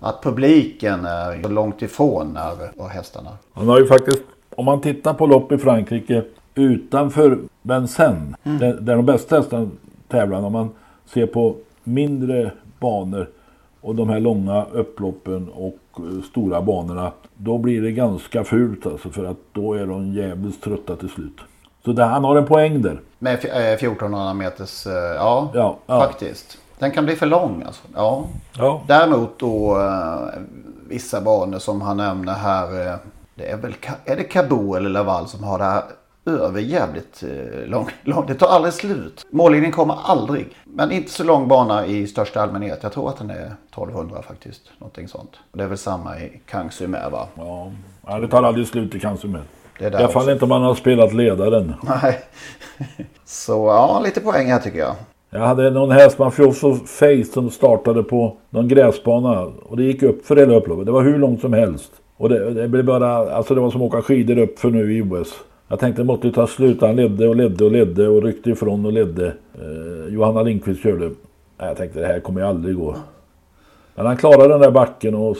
[0.00, 3.30] att publiken är långt ifrån när, hästarna.
[3.54, 4.22] Han har ju faktiskt,
[4.56, 9.70] om man tittar på lopp i Frankrike utanför Vincennes, där, där de bästa hästarna
[10.08, 10.70] tävlar, om man
[11.06, 13.28] ser på mindre banor
[13.82, 19.08] och de här långa upploppen och eh, stora banorna, då blir det ganska fult alltså
[19.08, 21.36] för att då är de jävligt trötta till slut.
[21.84, 23.00] Så där, han har en poäng där.
[23.18, 26.00] Med f- eh, 1400 meters, eh, ja, Ja, ja.
[26.00, 26.58] faktiskt.
[26.78, 27.82] Den kan bli för lång alltså.
[27.94, 28.24] Ja.
[28.58, 28.82] Ja.
[28.86, 29.78] Däremot då
[30.88, 32.98] vissa banor som han nämner här.
[33.34, 35.82] Det är väl är det Cabo eller Laval som har det här
[36.24, 38.26] över jävligt eh, lång, lång.
[38.26, 39.26] Det tar aldrig slut.
[39.30, 40.48] Mållinjen kommer aldrig.
[40.64, 42.78] Men inte så lång bana i största allmänhet.
[42.82, 44.62] Jag tror att den är 1200 faktiskt.
[44.78, 45.30] Någonting sånt.
[45.50, 47.26] Och det är väl samma i Kangsumer va?
[47.34, 47.72] Ja,
[48.06, 49.00] ja det tar aldrig slut i
[49.78, 51.74] är I alla fall inte om man har spelat ledaren.
[52.02, 52.18] Nej.
[53.24, 54.94] Så ja, lite poäng här tycker jag.
[55.30, 59.40] Jag hade någon häst, Mafioso Face, som startade på någon gräsbana.
[59.42, 60.86] Och det gick upp för hela upploppet.
[60.86, 61.92] Det var hur långt som helst.
[62.16, 64.96] Och det, det blev bara, alltså det var som att åka skidor upp för nu
[64.96, 65.34] i OS.
[65.72, 66.80] Jag tänkte det måste ju ta slut.
[66.80, 69.26] Han ledde och ledde och ledde och ryckte ifrån och ledde.
[69.54, 71.04] Eh, Johanna Lindqvist körde.
[71.04, 71.14] Nej,
[71.58, 72.96] jag tänkte det här kommer ju aldrig gå.
[73.94, 75.36] Men han klarade den där backen och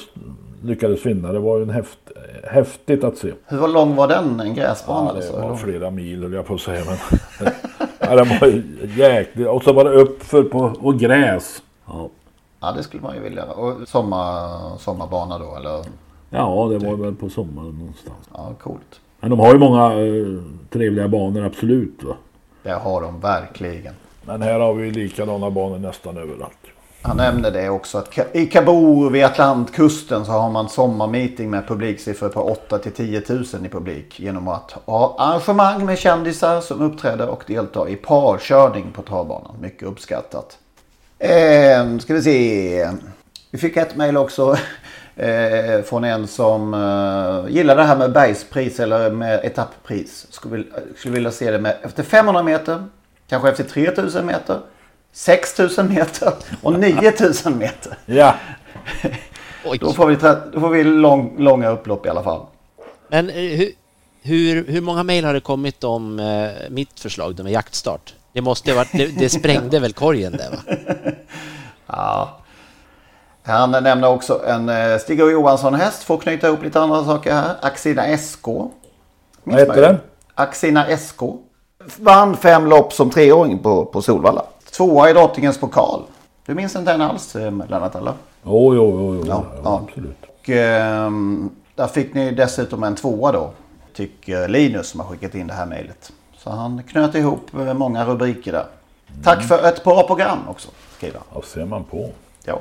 [0.63, 1.33] lyckades vinna.
[1.33, 1.99] Det var ju en häft,
[2.45, 3.33] häftigt att se.
[3.47, 4.41] Hur lång var den?
[4.41, 5.11] En gräsbana?
[5.11, 5.33] Ja, alltså?
[5.33, 5.57] det var Eller?
[5.57, 6.83] flera mil höll jag på att säga.
[6.87, 7.53] Men...
[7.99, 8.63] ja, det var
[8.99, 9.49] jäkligt.
[9.49, 11.63] Och så var det uppför på och gräs.
[11.87, 12.09] Ja.
[12.61, 13.45] Ja, det skulle man ju vilja.
[13.45, 15.85] Och sommar, sommarbana då eller?
[16.31, 18.29] ja, det var väl på sommaren någonstans.
[18.33, 19.01] Ja, coolt.
[19.23, 22.03] Men de har ju många eh, trevliga banor, absolut.
[22.03, 22.15] Va?
[22.63, 23.95] Det har de verkligen.
[24.27, 26.59] Men här har vi likadana banor nästan överallt.
[27.03, 32.29] Han nämnde det också att i Cabo vid Atlantkusten så har man sommarmeeting med publiksiffror
[32.29, 34.21] på 8 till 10 000 i publik.
[34.21, 39.55] Genom att ha arrangemang med kändisar som uppträder och deltar i parkörning på travbanan.
[39.61, 40.59] Mycket uppskattat.
[41.19, 42.89] Eh, ska vi se.
[43.51, 44.57] Vi fick ett mejl också.
[45.17, 50.27] Eh, från en som eh, gillar det här med bergspris eller med etapppris.
[50.31, 50.65] Skulle,
[50.97, 52.85] skulle vilja se det med efter 500 meter,
[53.29, 54.61] kanske efter 3000 meter
[55.13, 57.99] 6000 meter och 9000 meter.
[58.07, 58.35] Ja.
[59.81, 60.17] Då får vi,
[60.53, 62.47] då får vi lång, långa upplopp i alla fall.
[63.09, 63.73] Men eh, hur,
[64.23, 68.15] hur, hur många mejl har det kommit om eh, mitt förslag med jaktstart?
[68.33, 70.59] Det måste varit, det, det sprängde väl korgen där va?
[71.87, 72.42] ja.
[73.45, 77.33] Han nämner också en eh, Stig och Johansson-häst för att knyta ihop lite andra saker
[77.35, 77.57] här.
[77.61, 78.47] Axina SK.
[79.45, 79.99] Vad heter den?
[80.35, 81.23] Axina SK.
[81.99, 84.45] Vann fem lopp som treåring på, på Solvalla.
[84.77, 86.03] Tvåa i Drottningens pokal.
[86.47, 88.13] Du minns inte den alls eh, Lennart eller?
[88.45, 89.25] Jo, jo, jo, jo.
[89.27, 90.17] Ja, ja, absolut.
[90.23, 91.11] Och, eh,
[91.75, 93.51] där fick ni dessutom en tvåa då.
[93.95, 96.13] Tycker Linus som har skickat in det här mejlet.
[96.37, 98.67] Så han knöt ihop eh, många rubriker där.
[99.25, 101.21] Tack för ett bra program också, skriver.
[101.35, 102.11] Ja, ser man på.
[102.45, 102.61] Ja.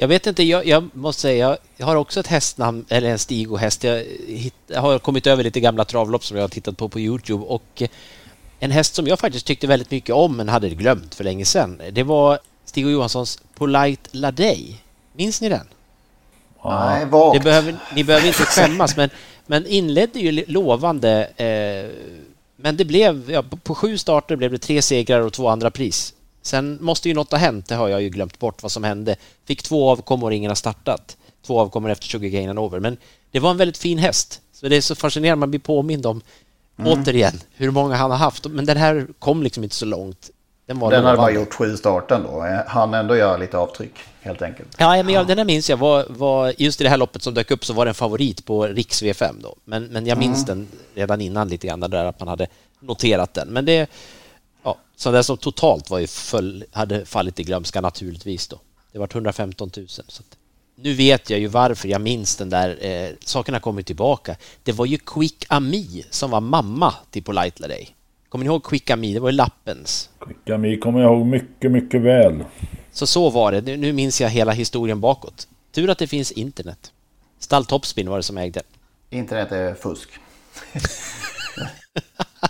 [0.00, 3.84] Jag vet inte, jag, jag måste säga, jag har också ett hästnamn, eller en Stigo-häst.
[3.84, 7.00] Jag, hitt, jag har kommit över lite gamla travlopp som jag har tittat på på
[7.00, 7.88] Youtube och eh,
[8.58, 11.82] en häst som jag faktiskt tyckte väldigt mycket om men hade glömt för länge sedan.
[11.92, 14.82] Det var Stig och Johanssons Polite Ladej.
[15.12, 15.66] Minns ni den?
[16.64, 17.38] Nej, vagt.
[17.38, 19.10] Det behöver, ni behöver inte skämmas men,
[19.46, 21.90] men inledde ju lovande eh,
[22.56, 26.14] men det blev, ja, på sju starter blev det tre segrar och två andra pris.
[26.48, 29.16] Sen måste ju något ha hänt, det har jag ju glömt bort vad som hände.
[29.44, 31.16] Fick två avkommor och ingen har startat.
[31.46, 32.80] Två avkommor efter Sugar Over.
[32.80, 32.96] Men
[33.30, 34.40] det var en väldigt fin häst.
[34.52, 36.20] Så det är så fascinerande, man blir påmind om
[36.78, 36.92] mm.
[36.92, 38.46] återigen hur många han har haft.
[38.46, 40.30] Men den här kom liksom inte så långt.
[40.66, 42.62] Den, var den hade bara gjort sju starten då.
[42.66, 44.68] Han ändå gör lite avtryck helt enkelt.
[44.78, 47.34] Ja, men jag, den här minns jag var, var, just i det här loppet som
[47.34, 49.54] dök upp så var det en favorit på Riks V5 då.
[49.64, 50.58] Men, men jag minns mm.
[50.58, 52.46] den redan innan lite grann där att man hade
[52.80, 53.48] noterat den.
[53.48, 53.90] Men det,
[54.98, 58.60] så det som totalt var ju full, hade fallit i glömska naturligtvis då.
[58.92, 59.88] Det var 115 000.
[59.88, 60.36] Så att,
[60.76, 64.36] nu vet jag ju varför jag minns den där, eh, sakerna kommer tillbaka.
[64.62, 67.86] Det var ju Quick Ami som var mamma till Polite Lady.
[68.28, 69.14] Kommer ni ihåg Quick Ami?
[69.14, 70.10] Det var ju lappens.
[70.20, 72.44] Quick Ami kommer jag ihåg mycket, mycket väl.
[72.92, 73.60] Så så var det.
[73.60, 75.48] Nu, nu minns jag hela historien bakåt.
[75.72, 76.92] Tur att det finns internet.
[77.38, 78.62] Stall Topspin var det som ägde.
[79.10, 80.08] Internet är fusk.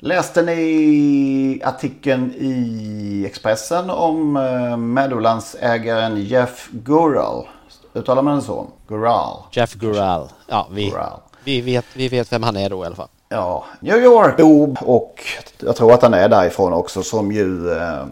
[0.00, 7.48] Läste ni artikeln i Expressen om eh, Meadowlands-ägaren Jeff Gural?
[7.94, 8.66] Uttalar man den så?
[8.88, 9.36] Gural?
[9.52, 10.28] Jeff Gural.
[10.46, 11.20] Ja, vi, Gural.
[11.44, 13.08] Vi, vet, vi vet vem han är då i alla fall.
[13.28, 15.24] Ja, New York Bob och
[15.58, 18.04] jag tror att han är därifrån också som ju eh,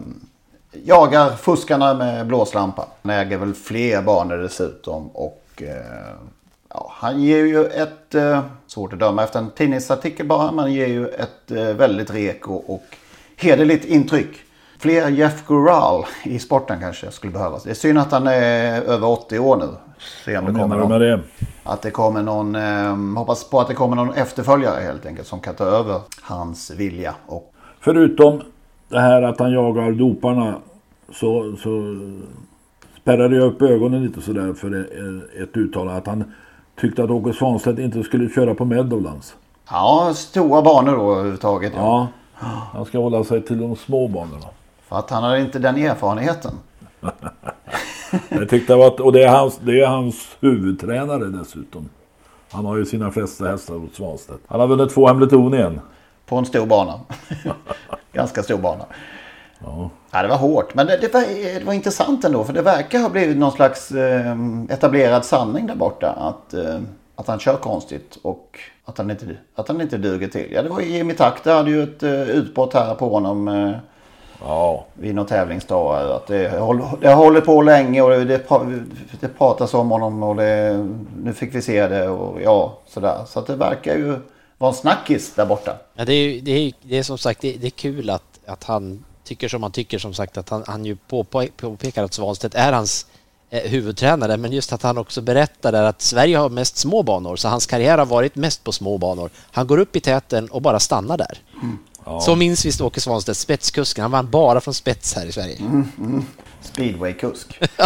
[0.71, 2.85] jagar fuskarna med blåslampa.
[3.01, 6.15] Han äger väl fler banor dessutom och eh,
[6.77, 10.87] ja, han ger ju ett, eh, svårt att döma efter en tidningsartikel bara, men ger
[10.87, 12.83] ju ett eh, väldigt reko och
[13.37, 14.37] hederligt intryck.
[14.79, 17.63] Fler Jeff Gural i sporten kanske skulle behövas.
[17.63, 19.67] Det är synd att han är över 80 år nu.
[20.25, 21.19] Se om Vad det kommer någon, med det?
[21.63, 25.39] Att det kommer någon, eh, hoppas på att det kommer någon efterföljare helt enkelt som
[25.39, 27.15] kan ta över hans vilja.
[27.25, 27.53] Och...
[27.79, 28.41] Förutom
[28.89, 30.55] det här att han jagar doparna
[31.13, 31.99] så, så
[33.01, 34.87] spärrade jag upp ögonen lite sådär för
[35.43, 36.33] ett uttalande att han
[36.81, 39.35] tyckte att Åke Svanstedt inte skulle köra på Meadowlands.
[39.69, 41.73] Ja, stora banor då överhuvudtaget.
[41.75, 42.07] Ja.
[42.39, 44.47] ja, han ska hålla sig till de små banorna.
[44.87, 46.51] För att han har inte den erfarenheten.
[48.29, 51.89] jag tyckte att, och det är, hans, det är hans huvudtränare dessutom.
[52.51, 54.41] Han har ju sina flesta hästar hos Svanstedt.
[54.47, 55.79] Han har vunnit två Hemleton igen.
[56.25, 56.99] På en stor bana.
[58.13, 58.85] Ganska stor bana.
[59.59, 59.89] Ja.
[60.11, 60.75] ja, det var hårt.
[60.75, 61.21] Men det, det, var,
[61.59, 62.43] det var intressant ändå.
[62.43, 64.35] För det verkar ha blivit någon slags eh,
[64.69, 66.09] etablerad sanning där borta.
[66.09, 66.79] Att, eh,
[67.15, 70.47] att han kör konstigt och att han, inte, att han inte duger till.
[70.51, 73.47] Ja, det var Jimmy Takter hade ju ett eh, utbrott här på honom.
[73.47, 73.71] Eh,
[74.41, 74.85] ja.
[74.93, 76.11] Vid någon tävlingsdag.
[76.11, 76.49] Att det,
[77.01, 78.43] det har hållit på länge och det, det,
[79.19, 80.23] det pratas om honom.
[80.23, 80.87] Och det,
[81.23, 83.17] nu fick vi se det och ja, sådär.
[83.27, 84.15] Så att det verkar ju
[84.57, 85.77] vara en snackis där borta.
[85.95, 88.63] Ja, det, är, det, är, det är som sagt det, det är kul att, att
[88.63, 92.73] han tycker som han tycker som sagt att han, han ju påpekar att Svanstedt är
[92.73, 93.05] hans
[93.49, 97.47] eh, huvudtränare men just att han också berättar att Sverige har mest små banor så
[97.47, 99.29] hans karriär har varit mest på små banor.
[99.51, 101.37] Han går upp i täten och bara stannar där.
[101.61, 101.77] Mm.
[102.05, 102.21] Ja.
[102.21, 104.01] Så minns visst Åke Svanstedt, spetskusken.
[104.01, 105.57] Han vann bara från spets här i Sverige.
[105.59, 106.25] Mm, mm.
[106.61, 107.59] Speedwaykusk.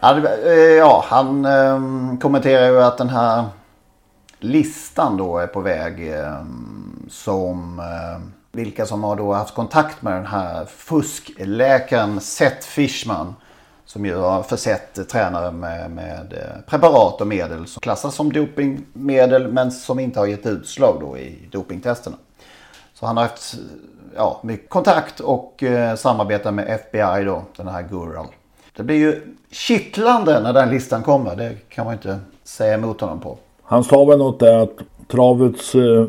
[0.00, 3.44] ja, eh, ja, han um, kommenterar ju att den här
[4.40, 6.14] listan då är på väg.
[7.10, 8.20] Som eh,
[8.52, 13.34] vilka som har då haft kontakt med den här fuskläkaren Seth Fishman.
[13.84, 19.52] Som ju har försett tränare med, med eh, preparat och medel som klassas som dopingmedel
[19.52, 22.16] men som inte har gett utslag då i dopingtesterna.
[22.94, 23.54] Så han har haft
[24.16, 28.26] ja, mycket kontakt och eh, samarbetat med FBI då, den här Gural.
[28.76, 31.36] Det blir ju kittlande när den listan kommer.
[31.36, 33.38] Det kan man inte säga emot honom på.
[33.70, 34.76] Han sa väl något där att
[35.08, 36.06] travets eh,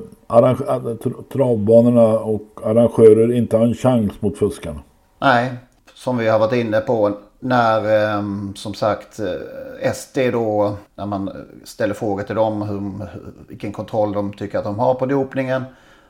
[1.34, 4.80] travbanorna och arrangörer inte har en chans mot fuskarna.
[5.19, 5.54] Nej,
[5.93, 11.32] som vi har varit inne på när ehm, som sagt eh, SD då när man
[11.63, 13.08] ställer frågor till dem hur,
[13.47, 15.63] vilken kontroll de tycker att de har på dopningen.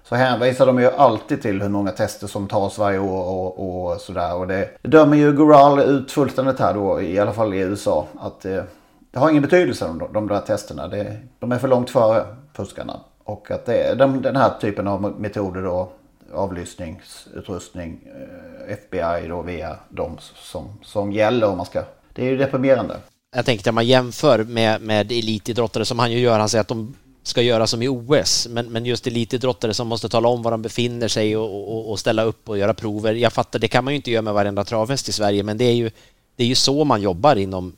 [0.04, 4.02] Så hänvisar de ju alltid till hur många tester som tas varje år och, och
[4.02, 4.36] sådär.
[4.36, 8.08] Och det, dömer ju Goral ut fullständigt här då, i alla fall i USA.
[8.20, 8.64] Att eh,
[9.12, 10.88] det har ingen betydelse de, de där testerna.
[10.88, 13.00] Det, de är för långt före fuskarna.
[13.24, 15.92] Och att det är de, den här typen av metoder då,
[16.34, 21.84] avlyssningsutrustning, eh, FBI då via de som, som gäller om man ska.
[22.14, 22.98] Det är ju deprimerande.
[23.36, 26.68] Jag tänkte att man jämför med, med elitidrottare som han ju gör, han säger att
[26.68, 30.52] de ska göra som i OS, men, men just elitidrottare som måste tala om var
[30.52, 33.14] de befinner sig och, och, och, ställa upp och göra prover.
[33.14, 35.66] Jag fattar, det kan man ju inte göra med varenda travhäst i Sverige, men det
[35.66, 35.92] är ju,
[36.36, 37.74] det är ju så man jobbar inom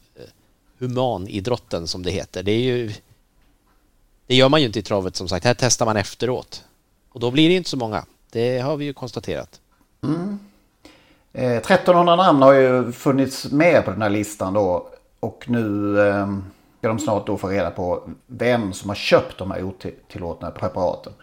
[0.84, 2.44] humanidrotten som det heter.
[2.44, 2.94] Det är ju
[4.28, 5.46] det gör man ju inte i travet som sagt.
[5.46, 6.64] Här testar man efteråt.
[7.10, 8.06] Och då blir det inte så många.
[8.32, 9.60] Det har vi ju konstaterat.
[10.04, 10.40] Mm.
[11.34, 14.88] Eh, 1300 namn har ju funnits med på den här listan då.
[15.20, 16.28] Och nu eh,
[16.78, 21.14] ska de snart då få reda på vem som har köpt de här otillåtna preparaten.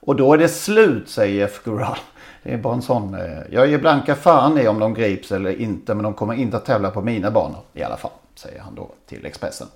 [0.00, 1.98] Och då är det slut säger Jeff Gural.
[2.42, 3.14] Det är bara en sån.
[3.14, 5.94] Eh, jag ger blanka fan i om de grips eller inte.
[5.94, 8.10] Men de kommer inte att tävla på mina banor i alla fall.
[8.38, 9.66] Säger han då till Expressen.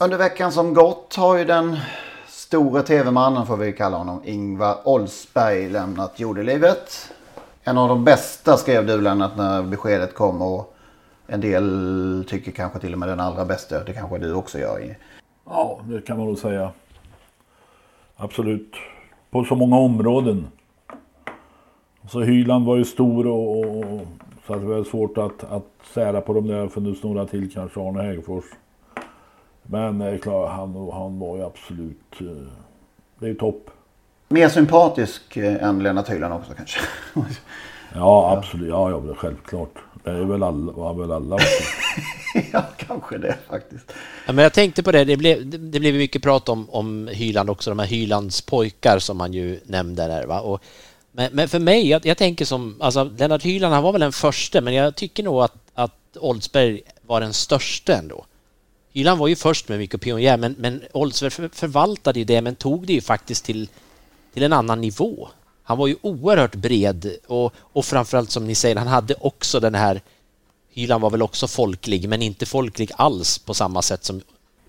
[0.00, 1.76] Under veckan som gått har ju den
[2.28, 7.12] store tv-mannen, får vi kalla honom, Ingvar Oldsberg lämnat jordelivet.
[7.62, 10.74] En av de bästa skrev du Lennart när beskedet kom och
[11.26, 13.84] en del tycker kanske till och med den allra bästa.
[13.84, 14.96] Det kanske du också gör.
[15.44, 16.72] Ja, det kan man nog säga.
[18.16, 18.74] Absolut.
[19.30, 20.46] På så många områden.
[22.08, 24.00] Så Hyland var ju stor och, och
[24.46, 26.68] så att det var svårt att, att sära på dem där.
[26.68, 28.44] Funnits några till kanske, Arne Hägerfors.
[29.62, 32.20] Men det är klart, han, han var ju absolut...
[32.20, 32.26] Eh,
[33.18, 33.70] det är ju topp.
[34.28, 36.80] Mer sympatisk eh, än Lennart Hyland också kanske?
[37.94, 38.68] ja, absolut.
[38.68, 39.74] Ja, ja, självklart.
[40.04, 41.62] Det är väl alla, var väl alla också.
[42.52, 43.92] ja, kanske det faktiskt.
[44.26, 47.50] Ja, men jag tänkte på det, det blev, det blev mycket prat om, om Hyland
[47.50, 50.26] också, de här Hylands pojkar som man ju nämnde där.
[50.26, 50.40] Va?
[50.40, 50.60] Och,
[51.12, 54.12] men, men för mig, jag, jag, tänker som, alltså Lennart Hyland, han var väl den
[54.12, 58.24] första, men jag tycker nog att, att Oldsberg var den största ändå.
[58.92, 62.86] Hyland var ju först med mycket pionjär, men, men Oldsberg förvaltade ju det, men tog
[62.86, 63.68] det ju faktiskt till,
[64.34, 65.28] till en annan nivå.
[65.62, 69.74] Han var ju oerhört bred och, och framförallt som ni säger, han hade också den
[69.74, 70.00] här
[70.74, 74.20] Hyland var väl också folklig, men inte folklig alls på samma sätt som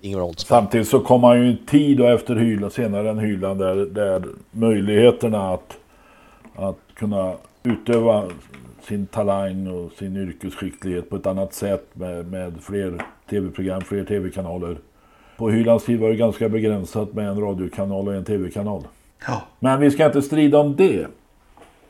[0.01, 0.59] Ingvar Oldsberg.
[0.59, 4.23] Samtidigt så kom han ju en tid och efter Hyland, senare än Hyland, där, där
[4.51, 5.77] möjligheterna att,
[6.55, 8.23] att kunna utöva
[8.87, 14.77] sin talang och sin yrkesskicklighet på ett annat sätt med, med fler tv-program, fler tv-kanaler.
[15.37, 18.83] På Hylands tid var det ganska begränsat med en radiokanal och en tv-kanal.
[19.27, 19.41] Ja.
[19.59, 21.07] Men vi ska inte strida om det.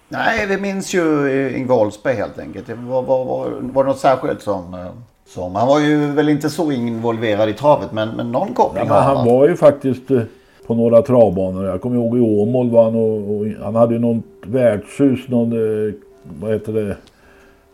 [0.10, 2.70] Nej, vi minns ju Ingvar Oldsberg helt enkelt.
[2.70, 4.88] Var, var, var, var det något särskilt som, eh,
[5.26, 5.56] som...
[5.56, 9.18] Han var ju väl inte så involverad i travet men, men någon koppling ja, han.
[9.18, 10.22] Han var ju faktiskt eh,
[10.68, 11.66] på några travbanor.
[11.66, 15.52] Jag kommer ihåg i Åmål var han och, och han hade ju något värdshus, någon,
[15.52, 15.94] eh,
[16.40, 16.98] vad heter det,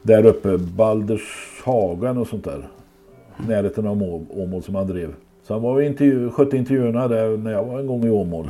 [0.01, 2.67] där uppe, Baldershagen och sånt där
[3.47, 5.13] närheten av Åmål som han drev.
[5.47, 8.47] Så han var intervju, skötte intervjuerna där när jag var en gång i Åmål.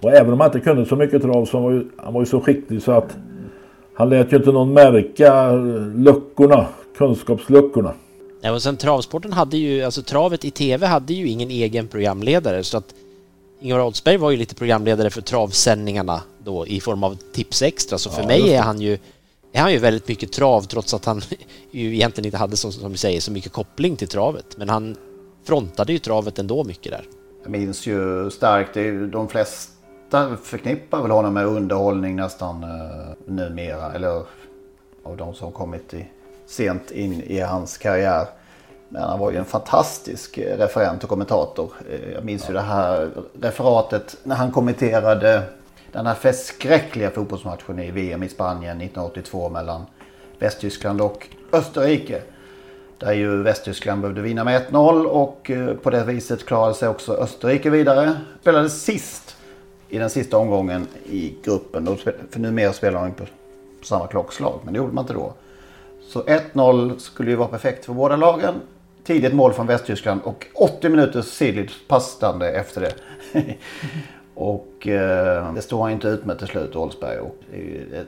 [0.00, 2.26] Och även om han inte kunde så mycket trav så var ju, han var ju
[2.26, 3.16] så skicklig så att
[3.94, 5.52] han lät ju inte någon märka
[5.94, 6.66] luckorna,
[6.96, 7.92] kunskapsluckorna.
[8.40, 12.62] Ja, och sen travsporten hade ju, alltså travet i tv hade ju ingen egen programledare
[12.62, 12.94] så att
[13.60, 18.10] Ingvar Oldsberg var ju lite programledare för travsändningarna då i form av tips extra så
[18.10, 18.98] för ja, mig är han ju
[19.52, 21.22] är han ju väldigt mycket trav trots att han
[21.70, 24.56] ju egentligen inte hade som, som vi säger så mycket koppling till travet.
[24.56, 24.96] Men han
[25.44, 27.04] frontade ju travet ändå mycket där.
[27.42, 28.74] Jag minns ju starkt,
[29.12, 33.92] de flesta förknippar väl honom med underhållning nästan uh, numera.
[33.92, 34.22] Eller
[35.02, 36.06] av de som kommit i,
[36.46, 38.26] sent in i hans karriär.
[38.88, 41.72] Men han var ju en fantastisk eh, referent och kommentator.
[41.90, 42.48] Eh, jag minns ja.
[42.48, 45.42] ju det här referatet när han kommenterade
[45.92, 49.86] den här förskräckliga fotbollsmatchen i VM i Spanien 1982 mellan
[50.38, 52.22] Västtyskland och Österrike.
[52.98, 57.12] Där ju Västtyskland behövde vinna med 1-0 och eh, på det viset klarade sig också
[57.12, 58.16] Österrike vidare.
[58.40, 59.36] Spelade sist
[59.88, 61.96] i den sista omgången i gruppen.
[62.30, 63.24] För numera spelar de på
[63.84, 65.32] samma klockslag, men det gjorde man inte då.
[66.08, 68.54] Så 1-0 skulle ju vara perfekt för båda lagen.
[69.06, 72.94] Tidigt mål från Västtyskland och 80 minuters sidligt passande efter det.
[74.34, 77.18] Och eh, det står han inte ut med till slut, Olsberg.
[77.18, 77.36] Och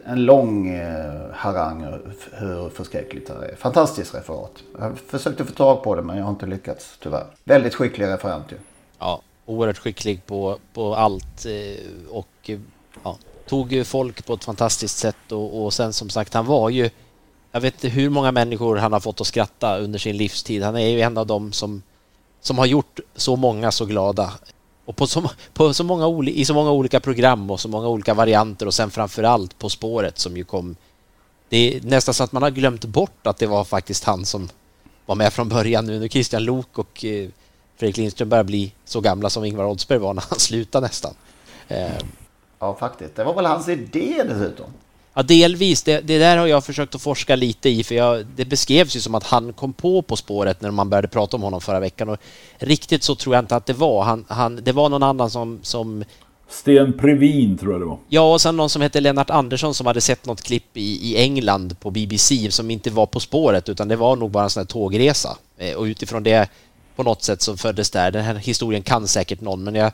[0.05, 1.87] en lång eh, harang
[2.33, 3.57] hur förskräckligt det är.
[3.57, 4.53] Fantastiskt referat.
[4.79, 7.27] Jag försökte få tag på det men jag har inte lyckats tyvärr.
[7.45, 8.57] Väldigt skicklig referent ju.
[8.99, 12.51] Ja, oerhört skicklig på, på allt eh, och
[13.03, 16.91] ja, tog folk på ett fantastiskt sätt och, och sen som sagt han var ju
[17.53, 20.63] jag vet inte hur många människor han har fått att skratta under sin livstid.
[20.63, 21.83] Han är ju en av dem som,
[22.41, 24.33] som har gjort så många så glada.
[24.85, 28.15] Och på så, på så många, i så många olika program och så många olika
[28.15, 30.77] varianter och sen framför allt På spåret som ju kom.
[31.49, 34.49] Det är nästan så att man har glömt bort att det var faktiskt han som
[35.07, 37.29] var med från början nu när Christian Lok och eh,
[37.77, 41.15] Fredrik Lindström börjar bli så gamla som Ingvar Oldsberg var när han slutade nästan.
[41.69, 41.99] Eh,
[42.59, 43.17] ja, faktiskt.
[43.17, 44.67] Det var väl hans idé dessutom.
[45.19, 45.83] Ja, delvis.
[45.83, 49.01] Det, det, där har jag försökt att forska lite i för jag, det beskrevs ju
[49.01, 52.09] som att han kom på På spåret när man började prata om honom förra veckan
[52.09, 52.17] och
[52.59, 54.05] riktigt så tror jag inte att det var.
[54.05, 56.05] Han, han, det var någon annan som, som
[56.49, 57.99] Sten Previn tror jag det var.
[58.09, 61.17] Ja, och sen någon som hette Lennart Andersson som hade sett något klipp i, i
[61.17, 64.61] England på BBC som inte var På spåret utan det var nog bara en sån
[64.61, 65.37] här tågresa.
[65.57, 66.51] Eh, och utifrån det
[66.97, 68.11] på något sätt så föddes där.
[68.11, 69.93] Den här historien kan säkert någon men jag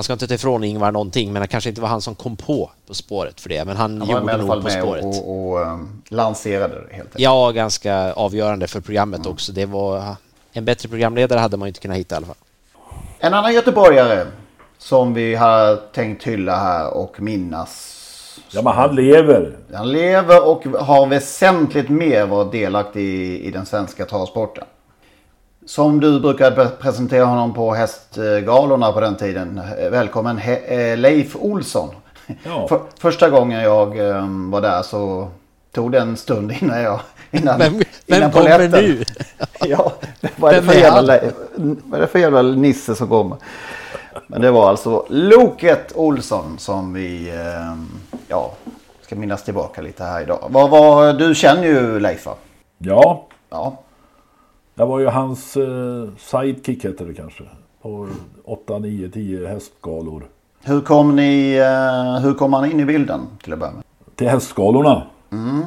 [0.00, 2.36] man ska inte ta ifrån Ingvar någonting, men det kanske inte var han som kom
[2.36, 3.64] på På spåret för det.
[3.64, 5.04] Men han, han gjorde nog På spåret.
[5.04, 7.18] Och, och, och um, lanserade det helt enkelt.
[7.18, 9.32] Ja, ganska avgörande för programmet mm.
[9.32, 9.52] också.
[9.52, 10.16] Det var
[10.52, 12.36] en bättre programledare hade man inte kunnat hitta i alla fall.
[13.18, 14.26] En annan göteborgare
[14.78, 17.96] som vi har tänkt hylla här och minnas.
[18.50, 19.56] Ja, men han lever.
[19.72, 24.64] Han lever och har väsentligt mer varit delaktig i, i den svenska travsporten.
[25.70, 29.60] Som du brukade presentera honom på hästgalorna på den tiden.
[29.90, 31.88] Välkommen He Leif Olsson.
[32.42, 32.66] Ja.
[32.68, 35.28] För, första gången jag um, var där så
[35.72, 37.00] tog det en stund innan jag...
[37.30, 37.72] Innan, vem
[38.06, 39.04] vem innan kommer nu?
[39.60, 39.92] ja,
[40.36, 41.20] vad är, det för jävla,
[41.56, 43.36] vad är det för jävla nisse som kommer?
[44.26, 47.32] Men det var alltså Loket Olsson som vi
[47.72, 48.52] um, ja,
[49.02, 50.46] ska minnas tillbaka lite här idag.
[50.48, 52.34] Vad, vad, du känner ju Leif va?
[52.78, 53.26] Ja.
[53.50, 53.78] Ja.
[54.74, 57.44] Det var ju hans eh, sidekick heter det kanske.
[57.82, 58.08] På
[58.44, 60.22] 8, 9, 10 hästgalor.
[60.64, 63.82] Hur kom, ni, eh, hur kom han in i bilden till att börja med?
[64.14, 65.02] Till hästgalorna?
[65.32, 65.62] Mm.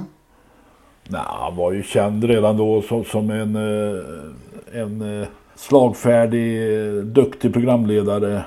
[1.08, 6.62] Nej, han var ju känd redan då som, som en, eh, en eh, slagfärdig,
[7.06, 8.44] duktig programledare.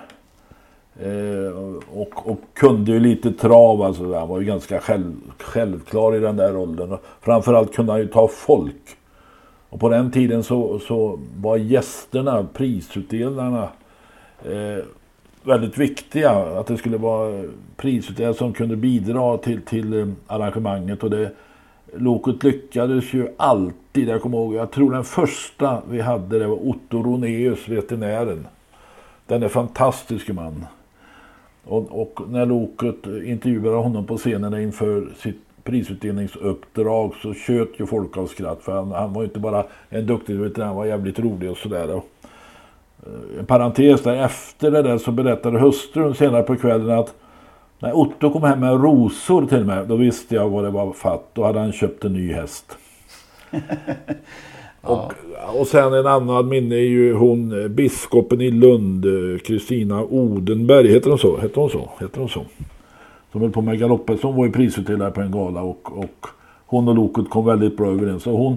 [1.01, 1.59] Eh,
[1.93, 3.83] och, och, kunde ju lite trav.
[3.83, 6.99] Alltså, han var ju ganska själv, självklar i den där rollen.
[7.21, 8.97] Framförallt kunde han ju ta folk.
[9.71, 13.69] Och på den tiden så, så var gästerna, prisutdelarna,
[14.45, 14.85] eh,
[15.43, 16.31] väldigt viktiga.
[16.31, 17.45] Att det skulle vara
[17.77, 21.03] prisutdelare som kunde bidra till, till eh, arrangemanget.
[21.03, 21.31] Och det,
[21.95, 24.09] Loket lyckades ju alltid.
[24.09, 28.47] Jag kommer ihåg, jag tror den första vi hade det var Otto Roneus, veterinären.
[29.27, 30.67] Den är fantastisk man.
[31.65, 38.17] Och, och när Loket intervjuade honom på scenen inför sitt prisutdelningsuppdrag så köt ju folk
[38.17, 38.63] av skratt.
[38.63, 41.57] För han, han var ju inte bara en duktig veterinär, han var jävligt rolig och
[41.57, 41.95] sådär.
[41.95, 42.01] Eh,
[43.39, 47.15] en parentes där, efter det där så berättade hustrun senare på kvällen att
[47.79, 51.31] när Otto kom hem med rosor till mig, då visste jag vad det var fatt.
[51.33, 52.79] Då hade han köpt en ny häst.
[54.81, 55.13] och,
[55.55, 60.89] och sen en annan minne är ju hon, eh, biskopen i Lund, eh, Kristina Odenberg,
[60.89, 61.39] heter hon så?
[61.39, 61.91] Heter hon så?
[62.01, 62.45] Heter hon så?
[63.37, 66.27] Som höll på med galoppet som var ju prisutdelare på en gala och, och
[66.67, 68.27] hon och Loket kom väldigt bra överens.
[68.27, 68.57] Och hon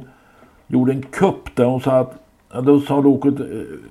[0.67, 3.45] gjorde en kupp där hon sa att då sa Loket, eh,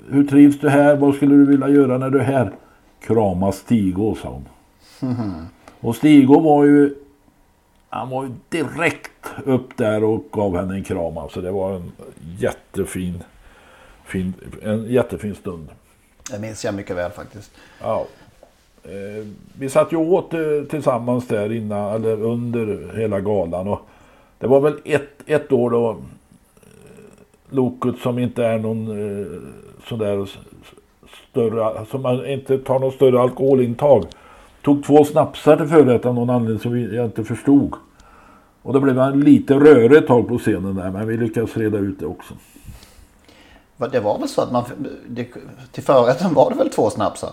[0.08, 0.96] hur trivs du här?
[0.96, 2.52] Vad skulle du vilja göra när du är här?
[3.00, 4.44] Krama Stigå, sa hon.
[5.10, 5.30] Mm.
[5.80, 6.94] Och Stigå var ju
[7.88, 11.18] han var ju direkt upp där och gav henne en kram.
[11.18, 11.92] Alltså det var en
[12.38, 13.22] jättefin
[14.04, 15.68] fin, en jättefin stund.
[16.30, 17.50] Det minns jag mycket väl faktiskt.
[17.80, 18.06] Ja.
[18.88, 19.26] Eh,
[19.58, 23.68] vi satt ju åt eh, tillsammans där innan, eller under hela galan.
[23.68, 23.80] Och
[24.38, 25.96] det var väl ett, ett år då eh,
[27.50, 29.26] Loket som inte är någon eh,
[29.88, 30.28] sådär
[31.30, 34.04] större, som inte tar någon större alkoholintag.
[34.62, 37.72] Tog två snapsar till förrätt av någon anledning som jag inte förstod.
[38.62, 41.78] Och då blev han lite rörig ett tag på scenen där men vi lyckades reda
[41.78, 42.34] ut det också.
[43.92, 44.64] Det var väl så att man,
[45.08, 45.28] det,
[45.72, 47.30] till förrätten var det väl två snapsar?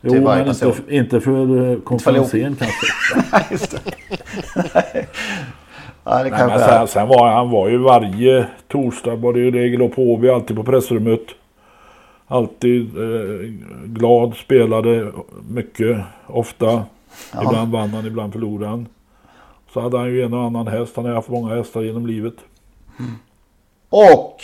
[0.00, 2.86] Jo, men inte, inte för konferensen kanske.
[6.04, 9.50] Nej, det Nej, men sen, sen, var han var ju varje torsdag var det i
[9.50, 11.20] regel och på vi alltid på pressrummet.
[12.26, 13.48] Alltid eh,
[13.84, 15.12] glad, spelade
[15.48, 16.66] mycket, ofta.
[16.66, 17.42] Ja.
[17.42, 18.88] Ibland vann han, ibland förlorade han.
[19.72, 20.96] Så hade han ju en och annan häst.
[20.96, 22.34] Han har haft många hästar genom livet.
[22.98, 23.12] Mm.
[23.88, 24.42] Och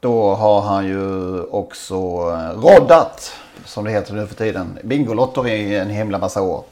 [0.00, 3.32] då har han ju också eh, roddat
[3.64, 4.78] som det heter nu för tiden.
[4.84, 6.64] Bingolottor i en himla massa år.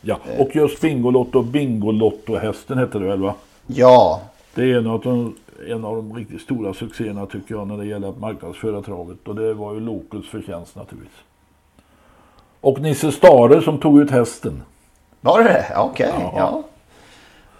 [0.00, 3.34] Ja, och just Bingolotto, Bingolotto-hästen heter det väl va?
[3.66, 4.20] Ja.
[4.54, 5.36] Det är en av, de,
[5.68, 9.28] en av de riktigt stora succéerna tycker jag när det gäller att marknadsföra travet.
[9.28, 11.18] Och det var ju Lokus förtjänst naturligtvis.
[12.60, 14.62] Och Nisse Stare som tog ut hästen.
[15.20, 15.66] Var det det?
[15.76, 16.62] Okej, okay, ja.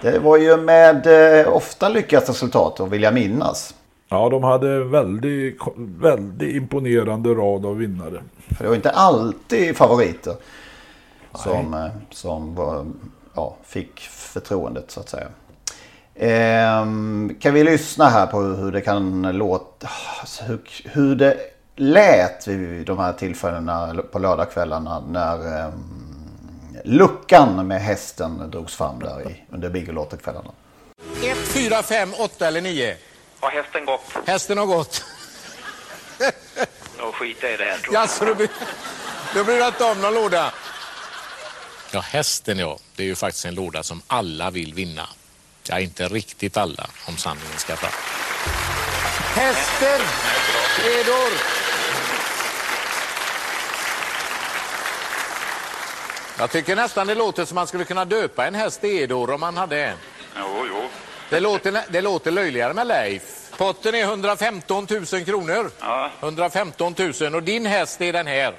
[0.01, 1.07] Det var ju med
[1.41, 3.75] eh, ofta lyckat resultat och vill jag minnas.
[4.13, 8.23] Ja, de hade väldigt, väldigt imponerande rad av vinnare.
[8.49, 10.35] För det var inte alltid favoriter
[11.35, 12.87] som, eh, som var,
[13.35, 15.29] ja, fick förtroendet så att säga.
[16.15, 19.89] Ehm, kan vi lyssna här på hur det kan låta,
[20.47, 21.37] hur, hur det
[21.77, 26.03] lät vid de här tillfällena på lördagskvällarna när um,
[26.85, 30.51] luckan med hästen drogs fram där i, under Bigolotto-kvällarna.
[31.25, 32.97] 1, 4, 5, 8 eller 9?
[33.43, 34.03] Har hästen gått?
[34.27, 35.05] Hästen har gått.
[36.99, 38.03] Då skiter jag i det här tror jag.
[38.03, 38.51] Jaså, då bryr,
[39.35, 40.53] då bryr du inte om någon låda?
[41.91, 42.79] Ja, hästen ja.
[42.97, 45.09] Det är ju faktiskt en låda som alla vill vinna.
[45.63, 47.91] Ja, inte riktigt alla, om sanningen ska fram.
[49.35, 50.01] Hästen!
[50.85, 51.33] Edor!
[56.39, 59.57] Jag tycker nästan det låter som man skulle kunna döpa en häst Edor om man
[59.57, 59.97] hade en.
[60.39, 60.82] Jo, jo.
[61.33, 63.51] Det låter, det låter löjligare med Leif.
[63.57, 65.71] Potten är 115 000 kronor.
[65.81, 66.11] Ja.
[66.21, 68.55] 115 000 och din häst är den här.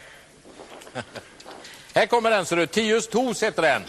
[1.96, 2.66] här kommer den ser du.
[2.66, 3.84] Tius Tos heter den.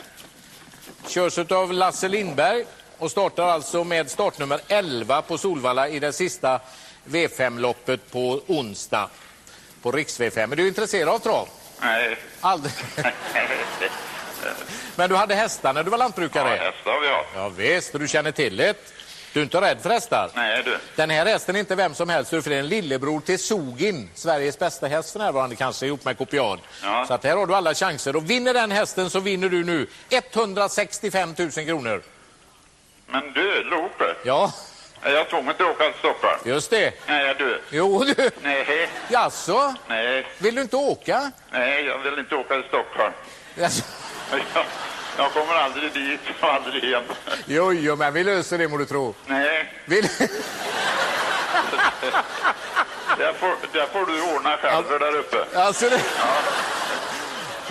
[1.08, 2.64] Körs av Lasse Lindberg
[2.98, 6.60] och startar alltså med startnummer 11 på Solvalla i det sista
[7.04, 9.08] V5-loppet på onsdag
[9.82, 10.52] på riks V5.
[10.52, 11.48] Är du intresserad av trav?
[11.80, 12.16] Nej.
[12.40, 12.72] Aldrig.
[14.96, 16.56] Men du hade hästar när du var lantbrukare?
[16.56, 17.28] Ja, hästar haft.
[17.34, 18.76] Ja, visst, du känner till det.
[19.32, 20.30] Du är inte rädd för hästar?
[20.34, 20.78] Nej, du.
[20.96, 24.10] Den här hästen är inte vem som helst, för det är en lillebror till Sogin,
[24.14, 26.60] Sveriges bästa häst för närvarande kanske, ihop med Kopian.
[26.82, 27.04] Ja.
[27.08, 28.16] Så att här har du alla chanser.
[28.16, 32.02] Och vinner den hästen så vinner du nu 165 000 kronor.
[33.06, 34.14] Men du, Lope.
[34.24, 34.52] Ja.
[35.02, 36.38] Jag tvungen att åka till Stockholm?
[36.44, 36.92] Just det.
[37.06, 37.60] Nej, du.
[37.70, 38.30] Jo, du.
[38.42, 38.88] Nej.
[39.08, 39.74] Jaså?
[39.88, 40.26] Nej.
[40.38, 41.30] Vill du inte åka?
[41.52, 43.12] Nej, jag vill inte åka till Stockholm.
[43.54, 43.84] Jaså?
[44.30, 44.40] Jag,
[45.18, 47.02] jag kommer aldrig dit och aldrig hem.
[47.46, 49.14] Jo, jo, men vi löser det må du tro.
[49.26, 49.72] Nej.
[49.84, 50.02] Vill...
[53.18, 55.44] det, får, det får du ordna själv för där uppe.
[55.54, 56.00] Alltså, det...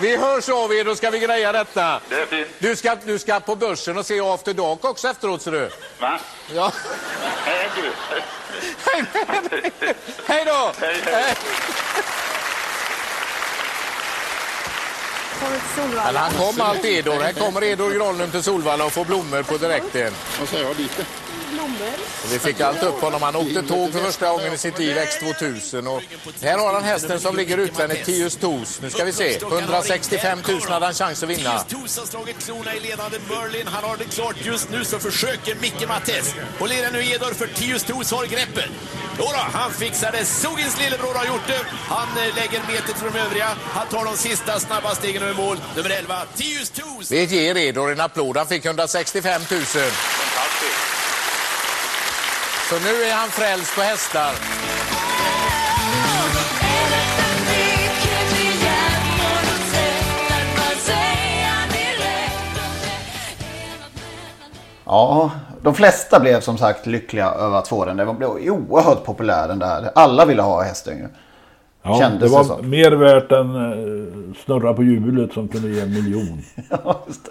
[0.00, 2.00] Vi hörs av er, då ska vi greja detta.
[2.08, 2.48] Det är fint.
[2.58, 5.70] Du ska, du ska på börsen och se After Dark också efteråt, ser du.
[6.00, 6.18] Va?
[6.54, 6.72] Ja.
[7.44, 7.92] Hej du.
[10.26, 10.72] Hej då!
[10.80, 11.34] Hej, hej.
[16.04, 17.20] Men han kom allt Edor.
[17.20, 20.12] Här kommer Edor Granlund till Solvalla och får blommor på direkten.
[20.38, 20.70] Vad säger jag?
[20.70, 23.22] Och vi fick allt upp honom.
[23.22, 25.86] Han åkte tåg för första gången i sitt liv, X2000.
[25.86, 26.02] Och
[26.42, 28.80] här har han hästen som ligger utvändigt, Tius Tos.
[28.82, 29.36] Nu ska vi se.
[29.36, 31.58] 165 000 hade han chans att vinna.
[31.58, 33.66] Tos har slagit klorna i ledande Merlin.
[33.66, 36.34] Han har det klart just nu så försöker Micke Mattes.
[36.58, 38.70] Och leder nu Edor för Tius Tos har greppet.
[39.18, 40.24] Jodå, han fixar det.
[40.24, 41.60] Sogins lillebror har gjort det.
[41.88, 43.48] Han eh, lägger metet för de övriga.
[43.72, 45.56] Han tar de sista snabba stegen över mål.
[45.76, 47.12] Nummer 11, Tius Tos.
[47.12, 48.36] Vi ger Edor en applåd.
[48.36, 49.60] Han fick 165 000.
[49.64, 50.04] Fantastiskt.
[52.68, 54.34] Så nu är han frälst på hästar.
[64.86, 65.30] Ja,
[65.64, 67.96] de flesta blev som sagt lyckliga över att få den.
[67.96, 69.90] Den blev oerhört populär den där.
[69.94, 71.08] Alla ville ha hästen ju.
[71.82, 72.62] Ja, Kändes det var det så.
[72.62, 76.42] mer värt än eh, snurra på hjulet som kunde ge en miljon.
[76.70, 77.30] ja, just det.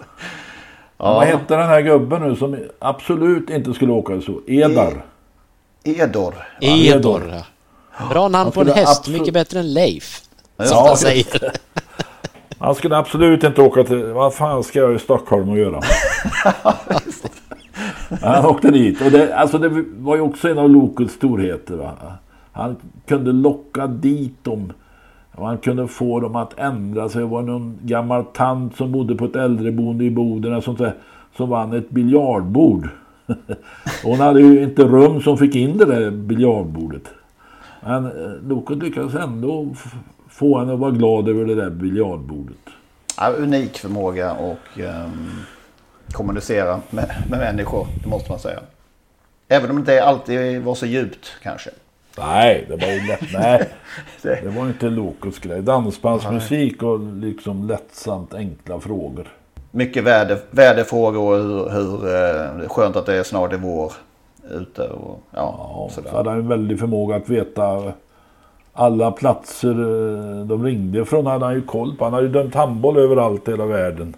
[0.98, 1.14] Ja.
[1.14, 4.42] Vad hette den här gubben nu som absolut inte skulle åka så?
[4.48, 5.06] Edar.
[5.84, 6.34] Edor.
[6.62, 7.34] Edor.
[8.00, 8.08] ja.
[8.10, 9.08] Bra namn Han på en häst.
[9.08, 10.22] Mycket bättre än Leif.
[10.58, 11.52] Ja, Som man säger.
[12.60, 14.04] Han skulle absolut inte åka till...
[14.04, 15.82] Vad fan ska jag i Stockholm och göra?
[18.22, 19.02] Han åkte dit.
[19.02, 21.76] Och det, alltså det var ju också en av Lokets storheter.
[21.76, 21.92] Va?
[22.52, 24.74] Han kunde locka dit dem.
[25.36, 27.22] Och han kunde få dem att ändra sig.
[27.22, 30.62] Det var någon gammal tant som bodde på ett äldreboende i Boden.
[30.62, 30.94] Sånt där,
[31.38, 32.90] som vann ett biljardbord.
[34.04, 37.04] Hon hade ju inte rum som fick in det där biljardbordet.
[37.82, 38.12] Men eh,
[38.48, 39.68] Loket lyckades ändå
[40.30, 42.58] få henne att vara glad över det där biljardbordet.
[43.18, 45.30] Ja, unik förmåga och um,
[46.14, 47.88] kommunicera med, med människor.
[48.04, 48.60] Det måste man säga.
[49.48, 51.70] Även om det inte alltid var så djupt kanske.
[52.18, 53.34] Nej, det var ju lätt.
[53.34, 53.70] Nej,
[54.22, 55.62] det var inte Lokos grej.
[55.62, 59.28] Dansbandsmusik och liksom lättsamt enkla frågor.
[59.72, 63.58] Mycket väder, väderfrågor och hur, hur eh, det är skönt att det är snart är
[63.58, 63.94] vår
[64.52, 64.82] ute.
[64.88, 66.12] Och, ja, Ja, så sådär.
[66.12, 67.94] hade han en väldig förmåga att veta
[68.74, 72.04] alla platser eh, de ringde från hade han ju koll på.
[72.04, 74.16] Han hade ju dömt handboll överallt i hela världen.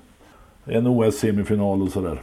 [0.65, 2.21] En OS-semifinal och sådär.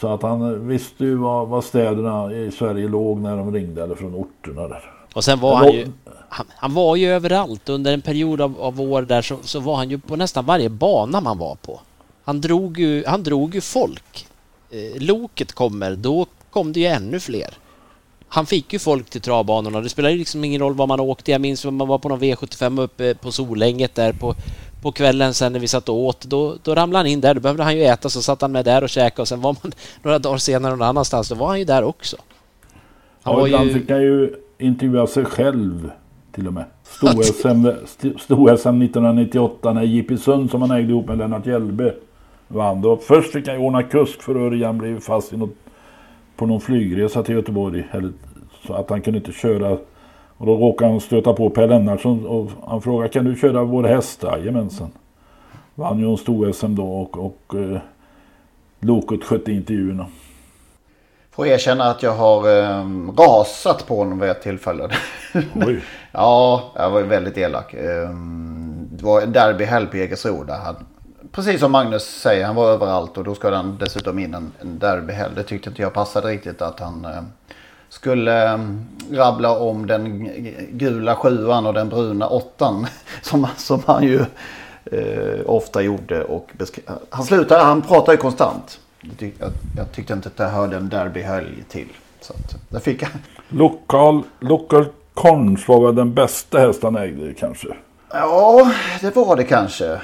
[0.00, 3.94] Så att han visste ju var, var städerna i Sverige låg när de ringde eller
[3.94, 4.92] från orterna där.
[5.14, 5.88] Och sen var han ju...
[6.28, 7.68] Han, han var ju överallt.
[7.68, 10.68] Under en period av, av år där så, så var han ju på nästan varje
[10.68, 11.80] bana man var på.
[12.24, 14.26] Han drog ju, han drog ju folk.
[14.70, 17.54] Eh, loket kommer, då kom det ju ännu fler.
[18.28, 19.80] Han fick ju folk till travbanorna.
[19.80, 21.30] Det spelar ju liksom ingen roll var man åkte.
[21.30, 24.34] Jag minns när man var på någon V75 uppe på Solänget där på,
[24.82, 26.20] på kvällen sen när vi satt och åt.
[26.20, 27.34] Då, då ramlade han in där.
[27.34, 29.56] Då behövde han ju äta så satt han med där och käkade och sen var
[29.62, 29.72] man
[30.02, 31.28] några dagar senare någon annanstans.
[31.28, 32.16] Då var han ju där också.
[33.22, 33.74] Han ja, var ibland ju...
[33.74, 35.90] fick han ju intervjua sig själv
[36.32, 36.64] till och med.
[36.84, 37.86] Sto-SM
[38.18, 40.16] Sto 1998 när J.P.
[40.16, 41.94] Sund som han ägde ihop med Lennart Hjälbe
[42.48, 42.80] vann.
[42.80, 45.54] Då först fick han ordna kusk för Örjan blev fast i något,
[46.36, 47.84] på någon flygresa till Göteborg.
[47.92, 48.12] Eller,
[48.66, 49.78] så att han kunde inte köra.
[50.42, 53.84] Och då råkade han stöta på Per Lennartsson och han frågade kan du köra vår
[53.84, 54.22] häst?
[54.22, 54.90] Jajamensan.
[55.74, 57.78] Vann ju en stor-SM då och, och eh,
[58.80, 60.06] Loket skötte intervjuerna.
[61.30, 62.86] Får erkänna att jag har eh,
[63.18, 64.88] rasat på honom vid ett tillfälle.
[66.12, 67.74] Ja, jag var väldigt elak.
[67.74, 68.10] Eh,
[68.90, 70.76] det var en derbyhelg på Jägersro där han,
[71.32, 74.78] precis som Magnus säger, han var överallt och då ska han dessutom in en, en
[74.78, 75.32] derbyhelg.
[75.36, 77.22] Det tyckte inte jag passade riktigt att han eh,
[77.92, 78.58] skulle eh,
[79.12, 80.30] rabbla om den
[80.70, 82.86] gula sjuan och den bruna åttan
[83.22, 84.20] som, som han ju
[84.84, 86.24] eh, ofta gjorde.
[86.24, 86.50] Och
[87.10, 88.80] han slutade, han pratar ju konstant.
[89.18, 89.32] Jag,
[89.76, 91.88] jag tyckte inte att det hörde en derbyhelg till.
[92.20, 93.10] Så att, där fick jag.
[93.48, 97.68] Lokal, local Cons var väl den bästa hästen ägde kanske?
[98.12, 100.00] Ja, det var det kanske.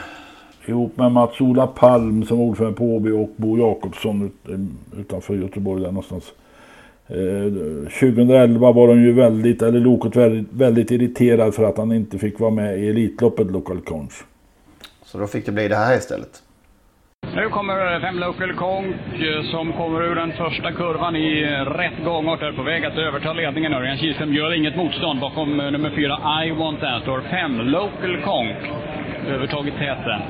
[0.66, 4.32] Ihop med Mats-Ola Palm som ordförande på Åby och Bo Jakobsson
[4.96, 6.24] utanför Göteborg där någonstans.
[7.10, 12.18] Eh, 2011 var de ju väldigt, eller Loket väldigt, väldigt irriterad för att han inte
[12.18, 14.24] fick vara med i Elitloppet Local Cons.
[15.04, 16.42] Så då fick det bli det här istället?
[17.34, 18.96] Nu kommer fem Local Konk
[19.50, 21.44] som kommer ur den första kurvan i
[21.80, 22.42] rätt gångart.
[22.42, 23.72] Är på väg att överta ledningen.
[23.72, 25.20] Örjan Kihlström gör inget motstånd.
[25.20, 28.56] Bakom nummer fyra I Want That står fem Local Konk.
[29.26, 30.20] Övertagit täten.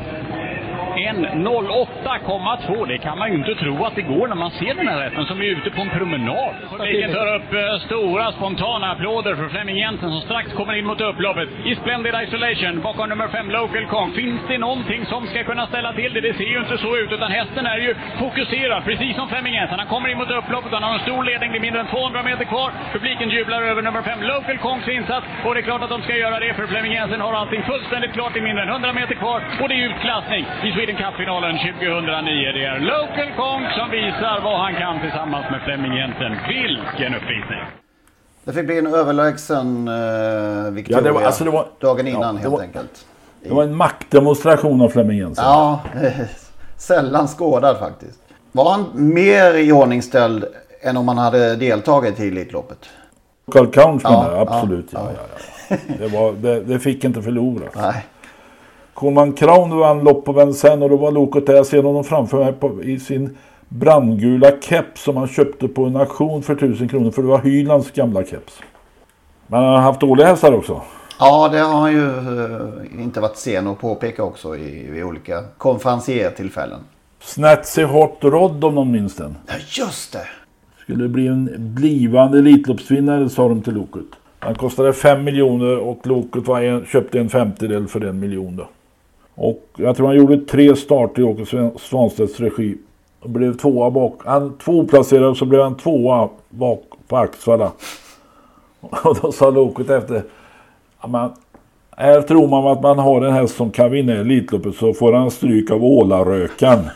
[0.99, 2.87] En 08,2.
[2.87, 5.25] Det kan man ju inte tro att det går när man ser den här rätten
[5.27, 6.55] som är ute på en promenad.
[6.71, 11.01] Publiken tar upp eh, stora spontana applåder för Flemming Jensen som strax kommer in mot
[11.01, 14.13] upploppet i Splendid Isolation bakom nummer 5 Local Kong.
[14.13, 16.21] Finns det någonting som ska kunna ställa till det?
[16.21, 19.79] Det ser ju inte så ut utan hästen är ju fokuserad precis som Flemming Jensen.
[19.79, 22.23] Han kommer in mot upploppet, han har en stor ledning, det är mindre än 200
[22.23, 22.73] meter kvar.
[22.93, 26.17] Publiken jublar över nummer 5 Local Kongs insats och det är klart att de ska
[26.17, 29.43] göra det för Flemming Jensen har allting fullständigt klart i mindre än 100 meter kvar
[29.61, 32.53] och det är utklassning i Sweden Cup-finalen 2009.
[32.53, 36.33] Det är Local Kong som visar vad han kan tillsammans med Flemming Jensen.
[36.49, 37.63] Vilken uppvisning!
[38.45, 42.35] Det fick bli en överlägsen uh, Victoria ja, det var, alltså det var, dagen innan
[42.35, 43.07] ja, helt var, enkelt.
[43.43, 45.45] Det var en maktdemonstration av Flemming Jensen.
[45.45, 45.81] Ja,
[46.77, 48.21] sällan skådad faktiskt.
[48.53, 50.45] Var han mer iordningställd
[50.83, 52.89] än om han hade deltagit i Elitloppet?
[53.47, 54.89] Local Count ja, absolut.
[54.93, 55.21] Ja, ja.
[55.69, 57.75] Ja, det, var, det, det, fick inte förloras.
[57.75, 58.07] Nej.
[58.99, 61.55] Coleman Crown vann lopp på Vincennes och då var loket där.
[61.55, 63.37] Jag ser honom framför mig på, i sin
[63.69, 67.11] brandgula keps som han köpte på en auktion för tusen kronor.
[67.11, 68.61] För det var Hylands gamla keps.
[69.47, 70.83] Men han har haft dåliga hästar också.
[71.19, 75.45] Ja, det har han ju uh, inte varit sen att påpeka också i, i olika
[75.59, 76.81] konferenciertillfällen.
[77.21, 79.37] Snatsy Hot Rod om någon minns den.
[79.47, 80.27] Ja, just det.
[80.83, 84.07] Skulle bli en blivande Elitloppsvinnare sa de till Loket.
[84.39, 88.69] Han kostade 5 miljoner och Loket var en, köpte en femtedel för en miljon då.
[89.41, 92.79] Och jag tror han gjorde tre starter i Åke Svanstedts regi.
[93.21, 94.21] Och blev tvåa bak.
[94.25, 97.73] Han tvåplacerad så blev han tvåa bak på Axvalla.
[98.81, 100.23] Och då sa Loket efter.
[101.07, 101.33] Man,
[101.91, 105.31] här tror man att man har en häst som kan vinna Elitloppet så får han
[105.31, 106.79] stryk av Ålarökan.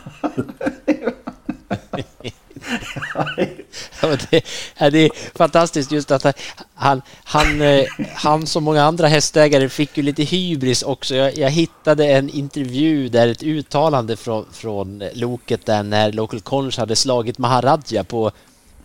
[4.01, 4.45] ja, det,
[4.91, 6.37] det, är fantastiskt just att
[6.73, 11.15] han, han, eh, han som många andra hästägare fick ju lite hybris också.
[11.15, 16.77] Jag, jag hittade en intervju där ett uttalande från, från Loket där när Local Conch
[16.77, 18.31] hade slagit Maharadja på,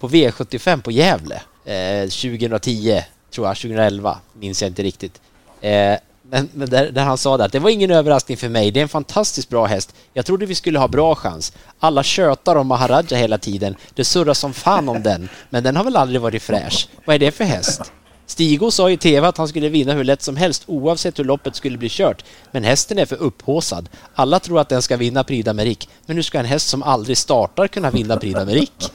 [0.01, 5.20] på V75 på Gävle eh, 2010, tror jag, 2011, minns jag inte riktigt.
[5.61, 5.95] Eh,
[6.31, 8.70] men, men där, där, han sa det att det var ingen överraskning för mig.
[8.70, 9.95] Det är en fantastiskt bra häst.
[10.12, 11.53] Jag trodde vi skulle ha bra chans.
[11.79, 13.76] Alla tjötar om Maharaja hela tiden.
[13.95, 16.89] Det surras som fan om den, men den har väl aldrig varit fräsch.
[17.05, 17.93] Vad är det för häst?
[18.26, 21.57] Stigo sa i TV att han skulle vinna hur lätt som helst oavsett hur loppet
[21.57, 22.24] skulle bli kört.
[22.51, 23.89] Men hästen är för upphåsad.
[24.14, 25.89] Alla tror att den ska vinna Prix d'Amérique.
[26.07, 28.91] Men hur ska en häst som aldrig startar kunna vinna Prix d'Amérique?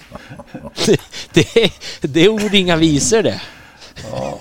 [1.33, 1.71] Det, det,
[2.01, 3.41] det är ord inga visor det.
[4.11, 4.39] Ja.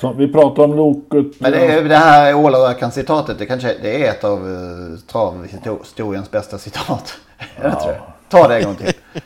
[0.00, 1.40] Så vi pratar om loket.
[1.40, 6.58] Men det, är, det här Ålarökan-citatet, det, kanske, det är ett av uh, travhistoriens bästa
[6.58, 7.14] citat.
[7.62, 7.94] Ja.
[8.28, 8.92] Ta det en gång till.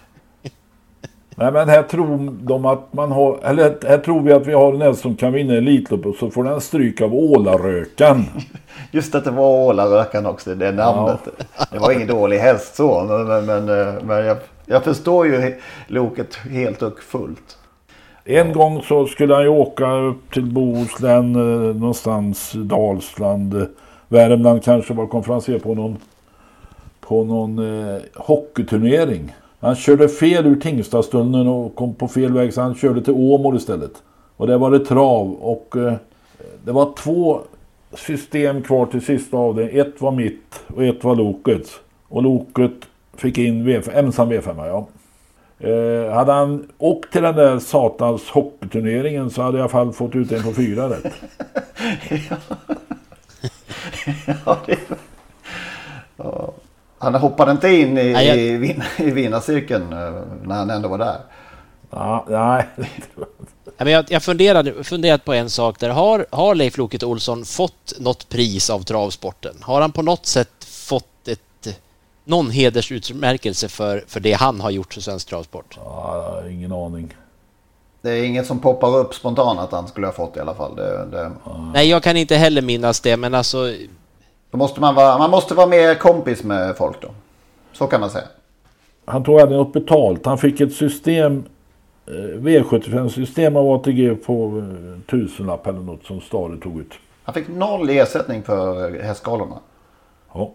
[1.36, 4.72] Nej men här tror de att man har, eller här tror vi att vi har
[4.72, 8.24] en häst som kan vinna Elitloppet så får den stryk av Ålarökan.
[8.90, 11.20] Just att det var Ålarökan också, det namnet.
[11.58, 11.64] Ja.
[11.70, 13.64] Det var ingen dålig häst så, men, men,
[14.06, 17.58] men jag, jag förstår ju loket helt och fullt.
[18.26, 23.66] En gång så skulle han ju åka upp till Bohuslän, eh, någonstans Dalsland, eh,
[24.08, 25.96] Värmland kanske var konferenser på någon,
[27.00, 29.34] på någon eh, hockeyturnering.
[29.60, 33.56] Han körde fel ur Tingstadstunneln och kom på fel väg så han körde till Åmål
[33.56, 33.92] istället.
[34.36, 35.94] Och där var det trav och eh,
[36.64, 37.40] det var två
[37.92, 39.68] system kvar till sista av det.
[39.68, 41.80] Ett var mitt och ett var Lokets.
[42.08, 42.72] Och Loket
[43.16, 44.86] fick in V5, ensam V5 ja.
[45.64, 49.92] Eh, hade han åkt till den där satans hockeyturneringen så hade jag i alla fall
[49.92, 51.12] fått ut en på fyra rätt.
[54.46, 54.78] ja, det...
[56.16, 56.52] ja.
[56.98, 58.38] Han hoppade inte in i, nej, jag...
[58.38, 60.12] i, vin, i vinnarcirkeln eh,
[60.42, 61.20] när han ändå var där.
[61.90, 62.66] Ja, nej.
[63.92, 65.90] jag, jag funderade, funderat på en sak där.
[65.90, 69.54] Har, har Leif Loket Olsson fått något pris av travsporten?
[69.60, 71.40] Har han på något sätt fått ett,
[72.24, 75.78] någon hedersutmärkelse för, för det han har gjort för svensk travsport?
[75.84, 77.14] Ja, ingen aning.
[78.02, 80.76] Det är inget som poppar upp spontant att han skulle ha fått i alla fall.
[80.76, 81.32] Det, det...
[81.74, 83.72] Nej, jag kan inte heller minnas det, men alltså
[84.54, 87.08] då måste man, vara, man måste vara mer kompis med folk då.
[87.72, 88.24] Så kan man säga.
[89.04, 90.26] Han tog aldrig något betalt.
[90.26, 91.44] Han fick ett system,
[92.06, 96.92] eh, V75-system av ATG på eh, tusenlapp eller något som Stare tog ut.
[97.24, 99.58] Han fick noll ersättning för hästskalorna.
[100.34, 100.52] Ja.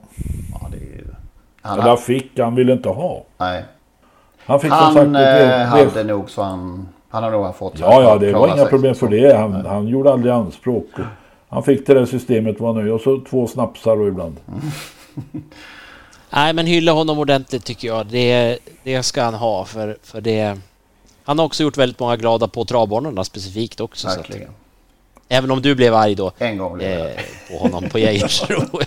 [0.52, 1.19] ja det är,
[1.62, 3.24] han Eller fick, han ville inte ha.
[3.38, 3.64] Nej.
[4.46, 7.80] Han fick han som sagt eh, hade nog så han, han har nog fått.
[7.80, 9.38] Ja, ja, det var inga problem för det.
[9.38, 10.90] Han, han gjorde aldrig anspråk.
[11.50, 14.38] Han fick det där systemet var nöjd och så två snapsar och ibland.
[16.30, 18.08] Nej men hylla honom ordentligt tycker jag.
[18.08, 20.58] Det, det ska han ha för, för det...
[21.24, 24.08] Han har också gjort väldigt många glada på travbanorna specifikt också.
[24.08, 24.48] Verkligen.
[24.48, 26.32] Så att, även om du blev arg då.
[26.38, 27.12] En gång blev eh,
[27.50, 28.62] På honom på Jägersro.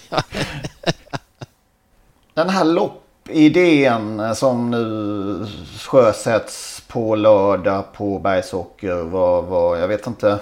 [2.34, 5.46] Den här loppidén som nu
[5.78, 10.38] sjösätts på lördag på Bergsåker var, var jag vet inte.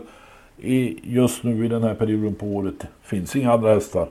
[0.57, 4.09] i, just nu i den här perioden på året finns inga andra hästar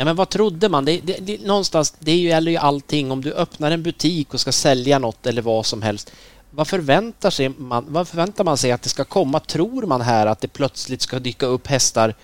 [0.00, 0.84] Ja, men vad trodde man?
[0.84, 3.10] Det, det, det, någonstans, det gäller ju allting.
[3.10, 6.12] Om du öppnar en butik och ska sälja något eller vad som helst.
[6.50, 9.40] Vad förväntar, sig man, vad förväntar man sig att det ska komma?
[9.40, 12.14] Tror man här att det plötsligt ska dyka upp hästar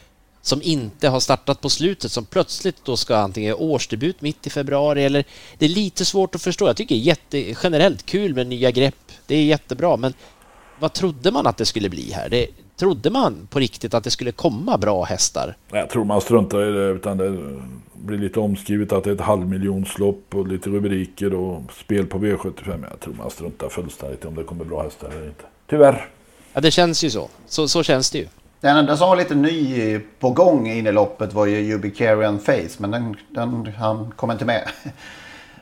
[0.43, 4.51] som inte har startat på slutet som plötsligt då ska antingen göra årsdebut mitt i
[4.51, 5.25] februari eller
[5.59, 6.67] det är lite svårt att förstå.
[6.67, 9.13] Jag tycker det är jätte, generellt kul med nya grepp.
[9.27, 10.15] Det är jättebra, men
[10.79, 12.29] vad trodde man att det skulle bli här?
[12.29, 12.47] Det,
[12.77, 15.57] Trodde man på riktigt att det skulle komma bra hästar?
[15.71, 17.39] Jag tror man struntar i det utan det
[17.95, 22.85] blir lite omskrivet att det är ett halvmiljonslopp och lite rubriker och spel på V75.
[22.91, 25.45] Jag tror man struntar fullständigt om det kommer bra hästar eller inte.
[25.67, 26.09] Tyvärr.
[26.53, 27.29] Ja det känns ju så.
[27.47, 28.27] Så, så känns det ju.
[28.61, 32.77] Den enda som var lite ny på gång in i loppet var ju Ubicarian Face
[32.79, 34.69] men den, den, han kom inte med.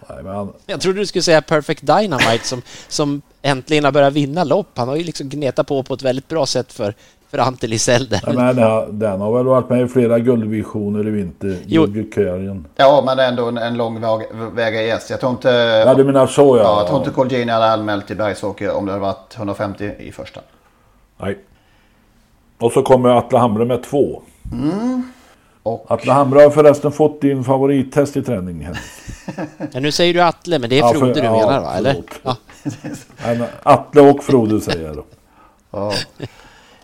[0.08, 4.68] Nej, Jag trodde du skulle säga Perfect Dynamite som, som äntligen har börjat vinna lopp.
[4.74, 6.94] Han har ju liksom gnetat på på ett väldigt bra sätt för,
[7.30, 8.20] för Ante Lisell.
[8.26, 8.56] Men
[8.98, 11.56] den har väl varit med i flera guldvisioner i vinter.
[11.66, 11.86] Jo.
[12.76, 14.00] Ja, men ändå en, en lång
[14.54, 15.06] väg i S.
[15.10, 15.48] Jag tror inte...
[15.86, 16.62] Ja, du menar så ja.
[16.62, 20.12] ja jag tror inte Colgjini hade anmält till Bergsåker om det hade varit 150 i
[20.12, 20.40] första.
[21.16, 21.38] Nej.
[22.58, 24.22] Och så kommer Atle Hamre med två.
[24.52, 25.02] Mm.
[25.64, 25.86] Och...
[25.88, 28.68] Atle Hamra har förresten fått din favorittest i träning.
[29.72, 31.74] Ja, nu säger du Atle, men det är Ja, Frode för- du ja, menar va?
[31.74, 32.02] Eller?
[32.22, 32.36] Ja.
[33.62, 35.04] Atle och Frode säger jag då.
[35.70, 35.92] Ja.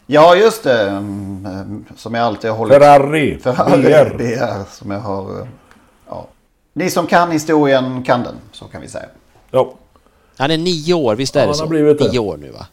[0.06, 0.88] Ja, just det.
[0.88, 2.74] Mm, Som jag alltid har hållit...
[2.74, 3.38] Ferrari.
[3.38, 4.16] Ferrari BR.
[4.16, 4.70] BR.
[4.70, 5.40] Som jag har...
[5.40, 5.46] eh,
[6.08, 6.26] Ja.
[6.72, 9.06] Ni som kan historien kan den, så kan vi säga.
[9.50, 9.72] Ja.
[10.36, 11.62] Han är nio år, visst är Ja, det han så?
[11.64, 12.10] har blivit det.
[12.12, 12.66] Nio år nu va?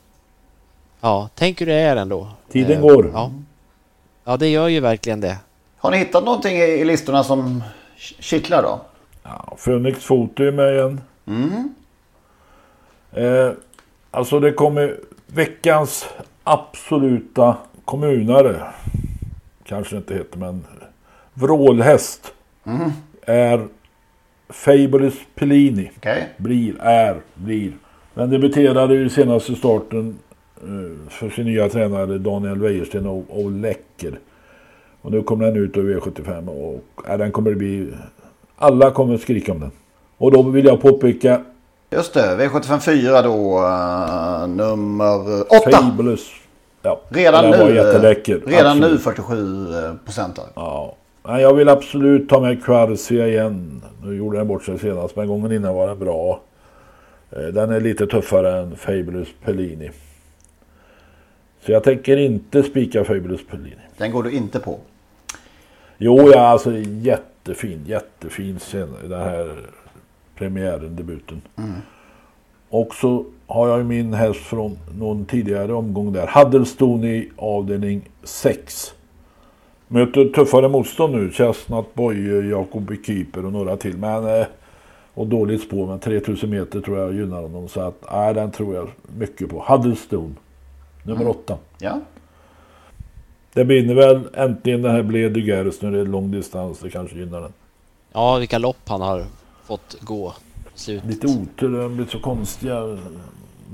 [1.02, 2.28] Ja, tänk hur det är ändå.
[2.52, 3.12] Tiden Eh, går.
[3.14, 3.32] Ja.
[4.24, 5.38] ja, det gör ju verkligen det.
[5.88, 7.64] Har ni hittat någonting i listorna som
[8.20, 8.82] kittlar då?
[9.24, 11.02] Ja, Phoenix Foto är med igen.
[11.26, 11.74] Mm.
[13.12, 13.52] Eh,
[14.12, 16.10] alltså det kommer veckans
[16.44, 18.62] absoluta kommunare.
[19.64, 20.66] Kanske inte heter men
[21.34, 22.34] vrålhäst.
[22.66, 22.92] Mm.
[23.22, 23.68] Är
[24.50, 25.92] Fabulous Pellini.
[25.98, 26.30] Okej.
[26.38, 27.72] Blir, är, blir.
[28.14, 30.20] Men debuterade i senaste starten
[30.62, 34.20] eh, för sin nya tränare Daniel Wäjersten och, och läcker.
[35.02, 37.94] Och nu kommer den ut över V75 och äh, den kommer det bli...
[38.58, 39.72] Alla kommer skrika om den.
[40.18, 41.42] Och då vill jag påpeka
[41.90, 45.72] Just det, V754 då, uh, nummer 8.
[45.72, 46.30] Fabulous.
[46.82, 48.42] Ja, Redan nu, var jätteläcker.
[48.46, 49.02] redan nu Absolut.
[49.04, 50.40] 47 procent.
[50.56, 50.96] Ja.
[51.24, 53.82] Jag vill absolut ta med Quarcia igen.
[54.04, 56.42] Nu gjorde den bort sig senast, men gången innan var den bra.
[57.32, 59.92] Eh, Den är lite tuffare än Fabulous Pellini.
[61.68, 63.76] Så jag tänker inte spika Fabulous Pellini.
[63.98, 64.80] Den går du inte på.
[65.98, 69.56] Jo, ja, alltså jättefin, jättefin scen, den här
[70.36, 71.42] premiären, debuten.
[71.58, 71.72] Mm.
[72.70, 76.28] Och så har jag min häst från någon tidigare omgång där.
[76.28, 78.94] Huddlestone i avdelning 6.
[79.88, 81.32] Möter tuffare motstånd nu.
[81.32, 83.98] Chestnut Boye, Jakob Keeper och några till.
[83.98, 84.48] Men, eh,
[85.14, 87.68] och dåligt spår, men 3000 meter tror jag gynnar honom.
[87.68, 89.66] Så att, nej, den tror jag mycket på.
[89.68, 90.34] Huddlestone,
[91.08, 91.28] nummer Mm.
[91.38, 91.58] 8.
[91.80, 92.00] Ja.
[93.54, 95.92] Det vinner väl äntligen den här Bled de Gers nu.
[95.92, 96.80] Det är lång distans.
[96.80, 97.54] Det kanske gynnar den.
[98.14, 99.26] Ja, vilka lopp han har
[99.66, 100.34] fått gå.
[100.76, 101.10] slutet.
[101.10, 101.70] Lite otur.
[101.70, 102.98] Det har blivit så konstiga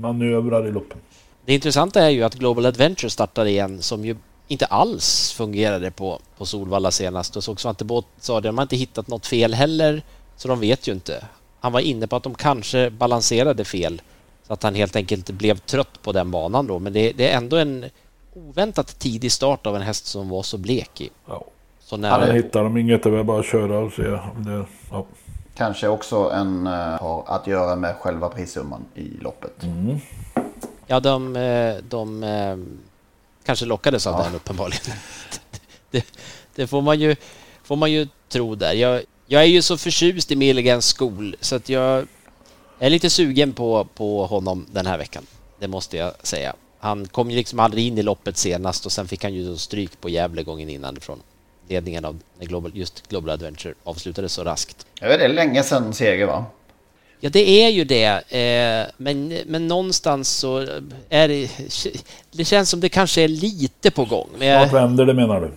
[0.00, 0.98] manövrar i loppen.
[1.44, 4.16] Det intressanta är ju att Global Adventure startar igen som ju
[4.48, 7.36] inte alls fungerade på, på Solvalla senast.
[7.36, 10.02] Och såg Svante Båth sa det, de har inte hittat något fel heller,
[10.36, 11.24] så de vet ju inte.
[11.60, 14.02] Han var inne på att de kanske balanserade fel,
[14.46, 16.78] så att han helt enkelt blev trött på den banan då.
[16.78, 17.84] Men det, det är ändå en
[18.34, 21.10] oväntat tidig start av en häst som var så blek i.
[21.26, 21.44] Ja.
[21.80, 24.06] Så När när, hittar de inget, det är bara att köra och se.
[24.08, 25.06] om Det, ja.
[25.56, 29.62] Kanske också en, uh, har att göra med själva prissumman i loppet.
[29.62, 29.98] Mm.
[30.86, 32.56] ja, de, eh, de eh,
[33.44, 34.96] kanske lockades av den uppenbarligen.
[35.90, 36.06] det,
[36.54, 37.16] det får man ju,
[37.62, 38.72] får man ju tro där.
[38.72, 42.06] Jag, jag är ju så förtjust i Milligans skol så att jag
[42.86, 45.26] är lite sugen på, på honom den här veckan.
[45.58, 46.54] Det måste jag säga.
[46.78, 50.00] Han kom ju liksom aldrig in i loppet senast och sen fick han ju stryk
[50.00, 51.18] på Gävle gången innan från
[51.68, 54.86] ledningen av Global, just Global Adventure avslutades så raskt.
[55.00, 56.44] Jag vet, det är länge sedan seger va?
[57.20, 58.32] Ja, det är ju det.
[58.32, 60.58] Eh, men, men någonstans så
[61.08, 61.50] är det...
[62.32, 64.28] Det känns som det kanske är lite på gång.
[64.38, 65.52] Men jag, Snart vänder det menar du?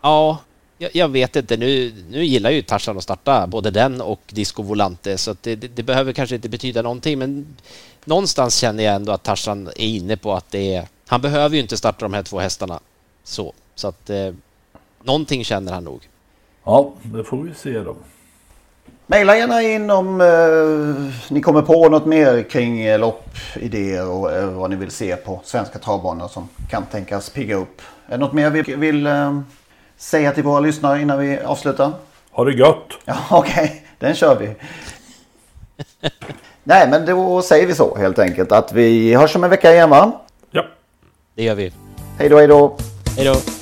[0.00, 0.38] ja,
[0.82, 1.56] jag, jag vet inte.
[1.56, 5.56] Nu, nu gillar ju Tarzan att starta både den och Disco Volante så att det,
[5.56, 7.56] det, det behöver kanske inte betyda någonting men
[8.04, 10.88] någonstans känner jag ändå att Tarzan är inne på att det är...
[11.06, 12.80] Han behöver ju inte starta de här två hästarna
[13.24, 13.52] så.
[13.74, 14.34] Så att eh,
[15.02, 16.08] någonting känner han nog.
[16.64, 17.96] Ja, det får vi se då.
[19.06, 24.50] Maila gärna in om eh, ni kommer på något mer kring eh, loppidéer och eh,
[24.50, 27.82] vad ni vill se på svenska travbanor som kan tänkas pigga upp.
[28.06, 29.40] Är det något mer vi vill eh,
[30.02, 31.92] säga till våra lyssnare innan vi avslutar?
[32.30, 32.88] Ha det gött!
[33.04, 33.86] Ja, okej.
[33.98, 34.54] Den kör vi.
[36.64, 39.90] Nej, men då säger vi så helt enkelt att vi hörs om en vecka igen
[39.90, 40.12] va?
[40.50, 40.64] Ja.
[41.34, 41.72] Det gör vi.
[42.18, 42.76] Hej då, hej då!
[43.16, 43.61] Hej då!